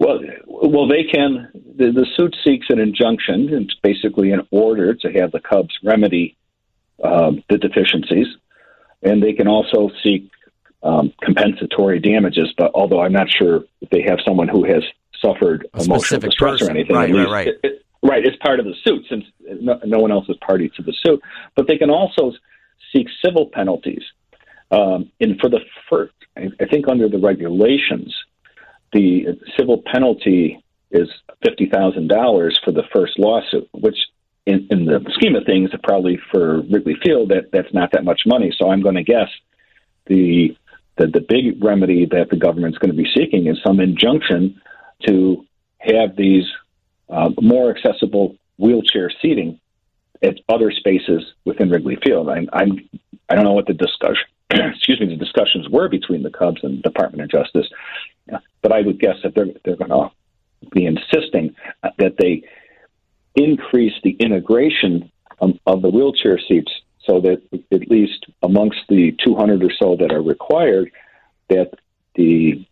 Well, 0.00 0.18
well, 0.46 0.88
they 0.88 1.04
can. 1.04 1.50
The, 1.52 1.92
the 1.92 2.06
suit 2.16 2.34
seeks 2.42 2.66
an 2.70 2.78
injunction. 2.78 3.50
It's 3.52 3.74
basically 3.82 4.32
an 4.32 4.48
order 4.50 4.94
to 4.94 5.12
have 5.12 5.30
the 5.30 5.40
Cubs 5.40 5.76
remedy 5.84 6.38
um, 7.04 7.44
the 7.50 7.58
deficiencies, 7.58 8.26
and 9.02 9.22
they 9.22 9.34
can 9.34 9.46
also 9.46 9.90
seek 10.02 10.30
um, 10.82 11.12
compensatory 11.22 12.00
damages. 12.00 12.52
But 12.56 12.72
although 12.74 13.02
I'm 13.02 13.12
not 13.12 13.28
sure 13.30 13.64
if 13.82 13.90
they 13.90 14.02
have 14.08 14.18
someone 14.26 14.48
who 14.48 14.64
has 14.64 14.82
suffered 15.20 15.68
a 15.74 15.82
emotional 15.82 16.20
distress 16.20 16.60
person. 16.60 16.68
or 16.68 16.70
anything. 16.70 16.96
Right, 16.96 17.12
right, 17.12 17.28
right. 17.28 17.48
It, 17.48 17.60
it, 17.62 17.84
right, 18.02 18.24
it's 18.24 18.36
part 18.38 18.58
of 18.58 18.64
the 18.64 18.74
suit 18.82 19.04
since 19.06 19.24
no, 19.60 19.78
no, 19.84 19.98
one 19.98 20.10
else 20.10 20.28
is 20.30 20.36
party 20.38 20.70
to 20.76 20.82
the 20.82 20.94
suit. 21.04 21.20
But 21.56 21.66
they 21.68 21.76
can 21.76 21.90
also 21.90 22.32
seek 22.90 23.08
civil 23.22 23.50
penalties. 23.52 24.02
Um, 24.70 25.10
and 25.20 25.38
for 25.40 25.50
the 25.50 25.60
first, 25.90 26.14
I 26.36 26.64
think 26.70 26.88
under 26.88 27.08
the 27.08 27.18
regulations, 27.18 28.14
the 28.92 29.38
civil 29.58 29.82
penalty 29.84 30.62
is 30.90 31.08
fifty 31.44 31.66
thousand 31.66 32.08
dollars 32.08 32.58
for 32.64 32.72
the 32.72 32.82
first 32.92 33.18
lawsuit, 33.18 33.68
which 33.72 33.96
in, 34.46 34.66
in, 34.70 34.84
the 34.86 35.04
scheme 35.14 35.36
of 35.36 35.44
things, 35.44 35.70
probably 35.82 36.18
for 36.30 36.62
Wrigley 36.62 36.96
Field, 37.02 37.28
that 37.30 37.50
that's 37.52 37.72
not 37.72 37.92
that 37.92 38.04
much 38.04 38.22
money. 38.26 38.52
So 38.56 38.70
I'm 38.70 38.82
going 38.82 38.96
to 38.96 39.04
guess 39.04 39.28
the 40.06 40.56
the, 40.96 41.06
the 41.06 41.20
big 41.20 41.62
remedy 41.62 42.06
that 42.06 42.28
the 42.30 42.36
government's 42.36 42.78
going 42.78 42.90
to 42.90 42.96
be 42.96 43.08
seeking 43.16 43.46
is 43.46 43.58
some 43.64 43.80
injunction 43.80 44.60
to 45.06 45.46
have 45.78 46.16
these 46.16 46.44
uh, 47.08 47.30
more 47.40 47.74
accessible 47.74 48.36
wheelchair 48.58 49.10
seating 49.22 49.58
at 50.22 50.38
other 50.48 50.70
spaces 50.70 51.22
within 51.44 51.70
Wrigley 51.70 51.96
Field. 52.04 52.28
I'm, 52.28 52.48
I'm 52.52 52.88
I 53.28 53.34
don't 53.34 53.44
know 53.44 53.52
what 53.52 53.66
the 53.66 53.74
discussion 53.74 54.26
excuse 54.50 55.00
me 55.00 55.06
the 55.06 55.16
discussions 55.16 55.68
were 55.68 55.88
between 55.88 56.22
the 56.22 56.30
Cubs 56.30 56.62
and 56.62 56.82
Department 56.82 57.22
of 57.22 57.30
Justice, 57.30 57.70
but 58.62 58.72
I 58.72 58.80
would 58.80 59.00
guess 59.00 59.16
that 59.22 59.34
they're 59.34 59.46
they're 59.64 59.76
going 59.76 59.90
to 59.90 60.10
be 60.72 60.86
insisting 60.86 61.54
that 61.82 62.16
they 62.18 62.42
increase 63.34 63.94
the 64.02 64.12
integration 64.12 65.10
of, 65.40 65.52
of 65.66 65.82
the 65.82 65.88
wheelchair 65.88 66.38
seats 66.48 66.70
so 67.06 67.20
that 67.20 67.42
at 67.72 67.90
least 67.90 68.26
amongst 68.42 68.80
the 68.88 69.16
200 69.24 69.62
or 69.64 69.70
so 69.80 69.96
that 69.96 70.12
are 70.12 70.22
required, 70.22 70.90
that 71.48 71.70
the 72.14 72.66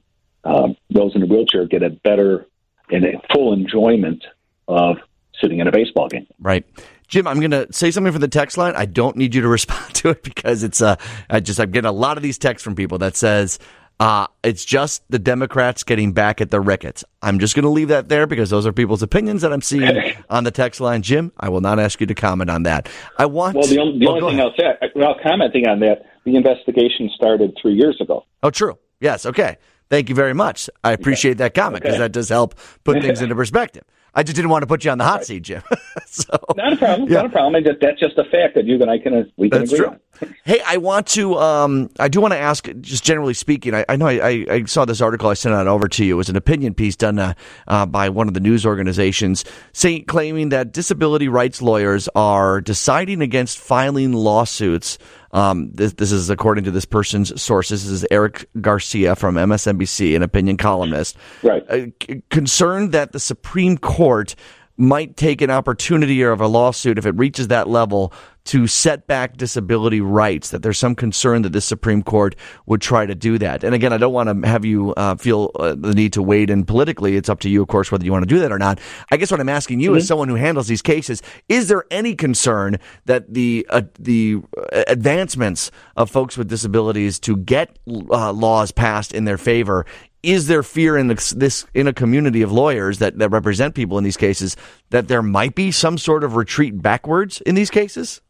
um, 0.44 0.76
those 0.90 1.14
in 1.14 1.22
a 1.22 1.26
wheelchair 1.26 1.66
get 1.66 1.82
a 1.82 1.90
better 1.90 2.46
and 2.90 3.04
a 3.04 3.20
full 3.32 3.52
enjoyment 3.52 4.24
of 4.66 4.96
sitting 5.40 5.58
in 5.58 5.66
a 5.66 5.72
baseball 5.72 6.08
game. 6.08 6.26
Right. 6.38 6.64
Jim, 7.06 7.26
I'm 7.26 7.40
going 7.40 7.50
to 7.50 7.66
say 7.72 7.90
something 7.90 8.12
for 8.12 8.18
the 8.18 8.28
text 8.28 8.56
line. 8.56 8.74
I 8.76 8.84
don't 8.84 9.16
need 9.16 9.34
you 9.34 9.40
to 9.42 9.48
respond 9.58 9.94
to 9.96 10.10
it 10.10 10.22
because 10.22 10.62
it's 10.62 10.82
uh, 10.82 10.96
I 11.28 11.40
just 11.40 11.58
I'm 11.58 11.70
getting 11.70 11.88
a 11.88 11.92
lot 11.92 12.16
of 12.16 12.22
these 12.22 12.38
texts 12.38 12.62
from 12.62 12.74
people 12.74 12.98
that 12.98 13.16
says 13.16 13.58
uh, 14.00 14.26
it's 14.44 14.64
just 14.64 15.02
the 15.10 15.18
Democrats 15.18 15.82
getting 15.82 16.12
back 16.12 16.40
at 16.40 16.50
the 16.50 16.60
Ricketts. 16.60 17.04
I'm 17.20 17.38
just 17.38 17.54
going 17.54 17.64
to 17.64 17.70
leave 17.70 17.88
that 17.88 18.08
there 18.08 18.26
because 18.26 18.50
those 18.50 18.64
are 18.64 18.72
people's 18.72 19.02
opinions 19.02 19.42
that 19.42 19.52
I'm 19.52 19.62
seeing 19.62 20.14
on 20.30 20.44
the 20.44 20.50
text 20.50 20.80
line. 20.80 21.02
Jim, 21.02 21.32
I 21.38 21.48
will 21.48 21.60
not 21.60 21.80
ask 21.80 22.00
you 22.00 22.06
to 22.06 22.14
comment 22.14 22.48
on 22.48 22.62
that. 22.62 22.88
I 23.18 23.26
want. 23.26 23.56
Well, 23.56 23.66
the, 23.66 23.78
only, 23.78 23.98
the 23.98 24.08
only 24.08 24.30
thing 24.30 24.40
I'll 24.40 24.54
say, 24.56 24.74
without 24.94 25.20
commenting 25.22 25.66
on 25.66 25.80
that, 25.80 26.06
the 26.24 26.36
investigation 26.36 27.10
started 27.14 27.56
three 27.60 27.74
years 27.74 28.00
ago. 28.00 28.24
Oh, 28.42 28.50
true. 28.50 28.78
Yes. 29.00 29.26
Okay. 29.26 29.56
Thank 29.90 30.08
you 30.08 30.14
very 30.14 30.34
much. 30.34 30.68
I 30.84 30.92
appreciate 30.92 31.38
that 31.38 31.54
comment 31.54 31.82
because 31.82 31.94
okay. 31.94 32.04
that 32.04 32.12
does 32.12 32.28
help 32.28 32.54
put 32.84 33.02
things 33.02 33.20
into 33.20 33.34
perspective. 33.34 33.84
I 34.14 34.22
just 34.22 34.36
didn't 34.36 34.50
want 34.50 34.62
to 34.62 34.66
put 34.66 34.84
you 34.84 34.90
on 34.90 34.98
the 34.98 35.04
hot 35.04 35.24
seat, 35.24 35.40
Jim. 35.44 35.62
so, 36.06 36.38
not 36.56 36.72
a 36.72 36.76
problem. 36.76 37.08
Yeah. 37.08 37.16
Not 37.16 37.26
a 37.26 37.28
problem. 37.28 37.64
That's 37.80 38.00
just 38.00 38.18
a 38.18 38.24
fact 38.24 38.54
that 38.54 38.64
you 38.64 38.80
and 38.80 38.90
I 38.90 38.98
can 38.98 39.14
uh, 39.14 39.22
we 39.36 39.50
can 39.50 39.60
That's 39.60 39.72
agree 39.72 39.86
true. 39.86 39.94
on. 39.94 40.00
hey, 40.44 40.60
I 40.66 40.78
want 40.78 41.06
to. 41.08 41.36
Um, 41.38 41.90
I 41.98 42.08
do 42.08 42.20
want 42.20 42.32
to 42.32 42.38
ask, 42.38 42.68
just 42.80 43.04
generally 43.04 43.34
speaking. 43.34 43.74
I, 43.74 43.84
I 43.88 43.96
know 43.96 44.06
I, 44.06 44.46
I, 44.50 44.64
saw 44.64 44.84
this 44.84 45.00
article 45.00 45.28
I 45.28 45.34
sent 45.34 45.54
out 45.54 45.66
over 45.66 45.88
to 45.88 46.04
you. 46.04 46.14
It 46.14 46.16
was 46.16 46.28
an 46.28 46.36
opinion 46.36 46.74
piece 46.74 46.96
done 46.96 47.18
uh, 47.18 47.34
uh, 47.66 47.86
by 47.86 48.08
one 48.08 48.28
of 48.28 48.34
the 48.34 48.40
news 48.40 48.66
organizations, 48.66 49.44
saying 49.72 50.06
claiming 50.06 50.48
that 50.48 50.72
disability 50.72 51.28
rights 51.28 51.62
lawyers 51.62 52.08
are 52.14 52.60
deciding 52.60 53.22
against 53.22 53.58
filing 53.58 54.12
lawsuits 54.12 54.98
um, 55.32 55.70
this, 55.72 55.92
this 55.94 56.12
is 56.12 56.30
according 56.30 56.64
to 56.64 56.70
this 56.70 56.84
person's 56.84 57.40
sources. 57.40 57.84
This 57.84 57.92
is 57.92 58.06
Eric 58.10 58.48
Garcia 58.60 59.14
from 59.14 59.34
MSNBC, 59.34 60.16
an 60.16 60.22
opinion 60.22 60.56
columnist. 60.56 61.16
Right. 61.42 61.68
Uh, 61.68 61.86
c- 62.02 62.22
concerned 62.30 62.92
that 62.92 63.12
the 63.12 63.20
Supreme 63.20 63.76
Court 63.78 64.34
might 64.78 65.16
take 65.16 65.42
an 65.42 65.50
opportunity 65.50 66.22
of 66.22 66.40
a 66.40 66.46
lawsuit 66.46 66.98
if 66.98 67.04
it 67.04 67.14
reaches 67.16 67.48
that 67.48 67.68
level 67.68 68.12
to 68.48 68.66
set 68.66 69.06
back 69.06 69.36
disability 69.36 70.00
rights, 70.00 70.50
that 70.50 70.62
there's 70.62 70.78
some 70.78 70.94
concern 70.94 71.42
that 71.42 71.52
the 71.52 71.60
Supreme 71.60 72.02
Court 72.02 72.34
would 72.64 72.80
try 72.80 73.04
to 73.04 73.14
do 73.14 73.36
that. 73.36 73.62
And 73.62 73.74
again, 73.74 73.92
I 73.92 73.98
don't 73.98 74.14
want 74.14 74.42
to 74.42 74.48
have 74.48 74.64
you 74.64 74.94
uh, 74.94 75.16
feel 75.16 75.50
uh, 75.56 75.74
the 75.74 75.92
need 75.92 76.14
to 76.14 76.22
wade 76.22 76.48
in 76.48 76.64
politically. 76.64 77.16
It's 77.16 77.28
up 77.28 77.40
to 77.40 77.50
you, 77.50 77.60
of 77.60 77.68
course, 77.68 77.92
whether 77.92 78.06
you 78.06 78.12
want 78.12 78.22
to 78.22 78.34
do 78.34 78.38
that 78.38 78.50
or 78.50 78.58
not. 78.58 78.80
I 79.10 79.18
guess 79.18 79.30
what 79.30 79.38
I'm 79.38 79.50
asking 79.50 79.80
you, 79.80 79.90
mm-hmm. 79.90 79.98
as 79.98 80.06
someone 80.06 80.28
who 80.28 80.36
handles 80.36 80.66
these 80.66 80.80
cases, 80.80 81.20
is 81.50 81.68
there 81.68 81.84
any 81.90 82.14
concern 82.14 82.78
that 83.04 83.34
the 83.34 83.66
uh, 83.68 83.82
the 83.98 84.40
advancements 84.86 85.70
of 85.96 86.10
folks 86.10 86.38
with 86.38 86.48
disabilities 86.48 87.18
to 87.20 87.36
get 87.36 87.78
uh, 87.86 88.32
laws 88.32 88.72
passed 88.72 89.12
in 89.12 89.26
their 89.26 89.38
favor 89.38 89.84
is 90.22 90.46
there 90.46 90.62
fear 90.62 90.96
in 90.96 91.08
this, 91.08 91.30
this, 91.30 91.66
in 91.74 91.86
a 91.86 91.92
community 91.92 92.42
of 92.42 92.52
lawyers 92.52 92.98
that, 92.98 93.18
that 93.18 93.28
represent 93.30 93.74
people 93.74 93.98
in 93.98 94.04
these 94.04 94.16
cases 94.16 94.56
that 94.90 95.08
there 95.08 95.22
might 95.22 95.54
be 95.54 95.70
some 95.70 95.98
sort 95.98 96.24
of 96.24 96.36
retreat 96.36 96.80
backwards 96.80 97.40
in 97.42 97.54
these 97.54 97.70
cases? 97.70 98.20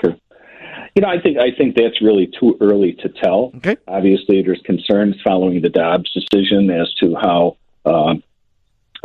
Sure. 0.00 0.16
You 0.94 1.02
know, 1.02 1.08
I 1.08 1.20
think 1.20 1.36
I 1.38 1.50
think 1.56 1.76
that's 1.76 2.00
really 2.00 2.30
too 2.40 2.56
early 2.60 2.94
to 3.02 3.10
tell. 3.10 3.52
Okay. 3.56 3.76
Obviously, 3.86 4.42
there's 4.42 4.62
concerns 4.64 5.16
following 5.22 5.60
the 5.60 5.68
Dobbs 5.68 6.10
decision 6.12 6.70
as 6.70 6.92
to 7.02 7.14
how 7.14 7.56
uh, 7.84 8.14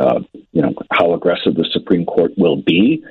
uh, 0.00 0.20
you 0.52 0.62
know 0.62 0.74
how 0.90 1.12
aggressive 1.12 1.54
the 1.54 1.68
Supreme 1.70 2.06
Court 2.06 2.32
will 2.38 2.56
be. 2.56 3.04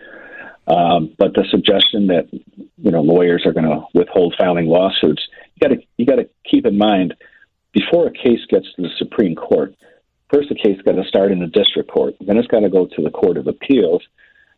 Um, 0.67 1.13
but 1.17 1.33
the 1.33 1.45
suggestion 1.51 2.07
that 2.07 2.27
you 2.31 2.91
know 2.91 3.01
lawyers 3.01 3.45
are 3.45 3.53
going 3.53 3.65
to 3.65 3.83
withhold 3.93 4.35
filing 4.37 4.65
lawsuits, 4.65 5.27
you 5.55 5.67
got 5.67 5.75
to 5.75 5.81
you 5.97 6.05
got 6.05 6.15
to 6.15 6.29
keep 6.49 6.65
in 6.65 6.77
mind 6.77 7.13
before 7.73 8.07
a 8.07 8.11
case 8.11 8.39
gets 8.49 8.65
to 8.75 8.81
the 8.81 8.89
Supreme 8.97 9.35
Court, 9.35 9.75
first 10.33 10.49
the 10.49 10.55
case 10.55 10.81
got 10.83 10.93
to 10.93 11.03
start 11.05 11.31
in 11.31 11.39
the 11.39 11.47
district 11.47 11.89
court, 11.89 12.15
then 12.19 12.37
it's 12.37 12.47
got 12.47 12.61
to 12.61 12.69
go 12.69 12.85
to 12.85 13.01
the 13.01 13.11
Court 13.11 13.37
of 13.37 13.47
Appeals, 13.47 14.03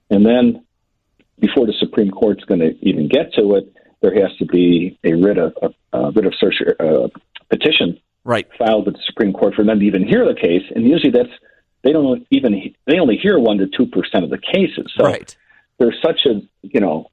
and 0.10 0.26
then 0.26 0.64
before 1.40 1.66
the 1.66 1.74
Supreme 1.80 2.12
Court's 2.12 2.44
going 2.46 2.60
to 2.60 2.76
even 2.88 3.08
get 3.08 3.34
to 3.34 3.56
it, 3.56 3.74
there 4.02 4.14
has 4.14 4.36
to 4.38 4.46
be 4.46 5.00
a 5.04 5.14
writ 5.14 5.38
of 5.38 5.54
a, 5.62 5.98
a 5.98 6.12
writ 6.12 6.26
of 6.26 6.34
certiorari 6.40 7.06
uh, 7.06 7.08
petition 7.50 8.00
right. 8.24 8.48
filed 8.58 8.86
with 8.86 8.96
the 8.96 9.02
Supreme 9.06 9.34
Court 9.34 9.56
for 9.56 9.64
them 9.64 9.80
to 9.80 9.86
even 9.86 10.08
hear 10.08 10.26
the 10.26 10.40
case, 10.40 10.64
and 10.76 10.86
usually 10.86 11.12
that's 11.12 11.30
they 11.84 11.92
don't 11.92 12.26
even 12.30 12.74
they 12.86 13.00
only 13.00 13.18
hear 13.18 13.40
one 13.40 13.58
to 13.58 13.68
two 13.68 13.88
percent 13.88 14.24
of 14.24 14.30
the 14.30 14.38
cases. 14.38 14.92
So 14.98 15.06
right. 15.06 15.36
there's 15.80 16.00
such 16.02 16.26
a 16.26 16.42
you 16.62 16.80
know 16.80 17.10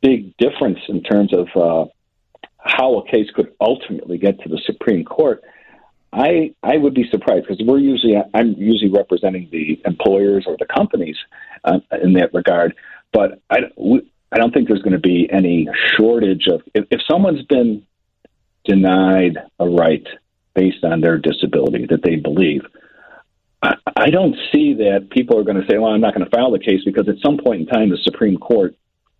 big 0.00 0.36
difference 0.36 0.80
in 0.88 1.02
terms 1.02 1.32
of 1.32 1.48
uh, 1.56 1.90
how 2.64 2.98
a 2.98 3.10
case 3.10 3.28
could 3.34 3.52
ultimately 3.60 4.18
get 4.18 4.40
to 4.40 4.48
the 4.48 4.60
Supreme 4.64 5.04
Court. 5.04 5.42
I 6.12 6.54
I 6.62 6.76
would 6.76 6.94
be 6.94 7.08
surprised 7.10 7.46
because 7.48 7.64
we're 7.66 7.78
usually 7.78 8.16
I'm 8.34 8.54
usually 8.58 8.90
representing 8.90 9.48
the 9.50 9.80
employers 9.84 10.44
or 10.46 10.56
the 10.58 10.66
companies 10.66 11.16
uh, 11.64 11.80
in 12.02 12.12
that 12.14 12.34
regard, 12.34 12.74
but 13.12 13.40
I 13.50 13.60
we, 13.76 14.02
I 14.30 14.38
don't 14.38 14.52
think 14.52 14.68
there's 14.68 14.82
going 14.82 14.92
to 14.92 14.98
be 14.98 15.28
any 15.30 15.68
shortage 15.96 16.46
of 16.48 16.62
if, 16.74 16.84
if 16.90 17.00
someone's 17.10 17.44
been 17.46 17.86
denied 18.64 19.38
a 19.58 19.68
right 19.68 20.06
based 20.54 20.84
on 20.84 21.00
their 21.00 21.18
disability 21.18 21.86
that 21.86 22.02
they 22.02 22.16
believe. 22.16 22.62
I, 23.62 23.74
I 23.96 24.10
don't 24.10 24.36
see 24.52 24.74
that 24.74 25.08
people 25.10 25.38
are 25.38 25.44
going 25.44 25.60
to 25.60 25.66
say, 25.66 25.78
"Well, 25.78 25.92
I'm 25.92 26.00
not 26.00 26.14
going 26.14 26.28
to 26.28 26.36
file 26.36 26.50
the 26.50 26.58
case," 26.58 26.80
because 26.84 27.08
at 27.08 27.16
some 27.24 27.38
point 27.38 27.62
in 27.62 27.66
time, 27.66 27.90
the 27.90 27.98
Supreme 28.02 28.36
Court 28.36 28.74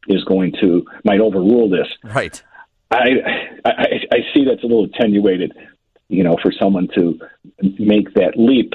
is 0.09 0.25
going 0.25 0.53
to 0.61 0.85
might 1.05 1.21
overrule 1.21 1.71
this. 1.71 1.87
Right. 2.05 2.43
I, 2.93 3.09
I 3.65 3.71
I 4.13 4.19
see 4.35 4.45
that's 4.45 4.63
a 4.63 4.67
little 4.67 4.85
attenuated, 4.85 5.53
you 6.09 6.23
know, 6.23 6.37
for 6.43 6.53
someone 6.53 6.89
to 6.95 7.19
make 7.79 8.13
that 8.15 8.33
leap, 8.37 8.75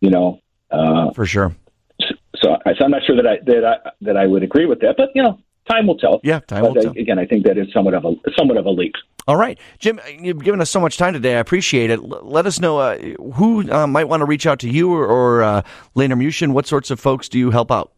you 0.00 0.10
know. 0.10 0.40
Uh, 0.70 1.12
for 1.12 1.26
sure. 1.26 1.54
So, 2.00 2.56
so 2.66 2.84
I'm 2.84 2.90
not 2.90 3.02
sure 3.06 3.16
that 3.16 3.26
I 3.26 3.38
that 3.46 3.64
I 3.64 3.90
that 4.02 4.16
I 4.16 4.26
would 4.26 4.42
agree 4.42 4.66
with 4.66 4.80
that, 4.80 4.96
but 4.96 5.10
you 5.14 5.22
know, 5.22 5.38
time 5.70 5.86
will 5.86 5.98
tell. 5.98 6.20
Yeah, 6.22 6.40
time 6.40 6.62
but 6.62 6.74
will 6.74 6.82
tell. 6.82 6.92
Again, 6.92 7.18
I 7.18 7.26
think 7.26 7.44
that 7.46 7.58
is 7.58 7.66
somewhat 7.72 7.94
of 7.94 8.04
a 8.04 8.14
somewhat 8.38 8.56
of 8.56 8.66
a 8.66 8.70
leap. 8.70 8.94
All 9.26 9.36
right, 9.36 9.58
Jim, 9.78 10.00
you've 10.18 10.42
given 10.42 10.60
us 10.60 10.70
so 10.70 10.80
much 10.80 10.96
time 10.96 11.12
today. 11.12 11.36
I 11.36 11.40
appreciate 11.40 11.90
it. 11.90 11.98
L- 11.98 12.20
let 12.22 12.46
us 12.46 12.60
know 12.60 12.78
uh, 12.78 12.96
who 13.34 13.70
uh, 13.70 13.86
might 13.86 14.04
want 14.04 14.22
to 14.22 14.24
reach 14.24 14.46
out 14.46 14.58
to 14.60 14.70
you 14.70 14.90
or, 14.90 15.06
or 15.06 15.42
uh, 15.42 15.62
Muchin. 15.94 16.52
What 16.52 16.66
sorts 16.66 16.90
of 16.90 16.98
folks 16.98 17.28
do 17.28 17.38
you 17.38 17.50
help 17.50 17.70
out? 17.70 17.92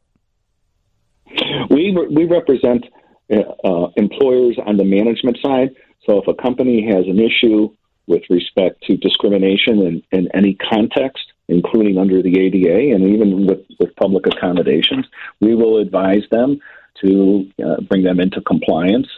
We 1.70 1.96
we 2.10 2.24
represent 2.24 2.84
uh, 3.30 3.88
employers 3.96 4.58
on 4.64 4.76
the 4.76 4.84
management 4.84 5.38
side. 5.42 5.70
So 6.06 6.18
if 6.20 6.28
a 6.28 6.34
company 6.34 6.86
has 6.86 7.06
an 7.06 7.20
issue 7.20 7.70
with 8.06 8.22
respect 8.28 8.82
to 8.84 8.96
discrimination 8.96 9.80
in, 9.82 10.02
in 10.10 10.28
any 10.34 10.54
context, 10.54 11.24
including 11.48 11.98
under 11.98 12.22
the 12.22 12.38
ADA 12.38 12.94
and 12.94 13.08
even 13.14 13.46
with, 13.46 13.60
with 13.78 13.94
public 13.96 14.26
accommodations, 14.26 15.06
we 15.40 15.54
will 15.54 15.78
advise 15.78 16.22
them 16.30 16.60
to 17.02 17.48
uh, 17.64 17.80
bring 17.82 18.02
them 18.02 18.20
into 18.20 18.40
compliance 18.40 19.08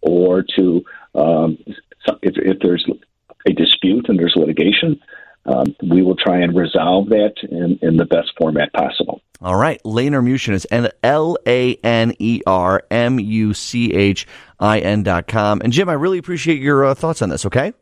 or 0.00 0.42
to, 0.56 0.84
um, 1.14 1.58
if, 2.22 2.34
if 2.36 2.58
there's 2.60 2.86
a 3.46 3.52
dispute 3.52 4.08
and 4.08 4.18
there's 4.18 4.34
litigation, 4.36 5.00
um, 5.44 5.74
we 5.82 6.02
will 6.02 6.16
try 6.16 6.40
and 6.40 6.56
resolve 6.56 7.08
that 7.08 7.34
in, 7.50 7.78
in 7.82 7.96
the 7.96 8.04
best 8.04 8.32
format 8.38 8.72
possible. 8.72 9.20
All 9.40 9.56
right. 9.56 9.82
Laner 9.82 10.22
Muchin 10.22 10.54
is 10.54 10.66
L 11.02 11.36
A 11.46 11.74
N 11.82 12.14
E 12.18 12.42
R 12.46 12.82
M 12.90 13.18
U 13.18 13.54
C 13.54 13.92
H 13.92 14.26
I 14.60 14.78
N 14.78 15.02
dot 15.02 15.26
com. 15.26 15.60
And 15.62 15.72
Jim, 15.72 15.88
I 15.88 15.94
really 15.94 16.18
appreciate 16.18 16.60
your 16.60 16.84
uh, 16.84 16.94
thoughts 16.94 17.22
on 17.22 17.28
this, 17.28 17.44
okay? 17.46 17.72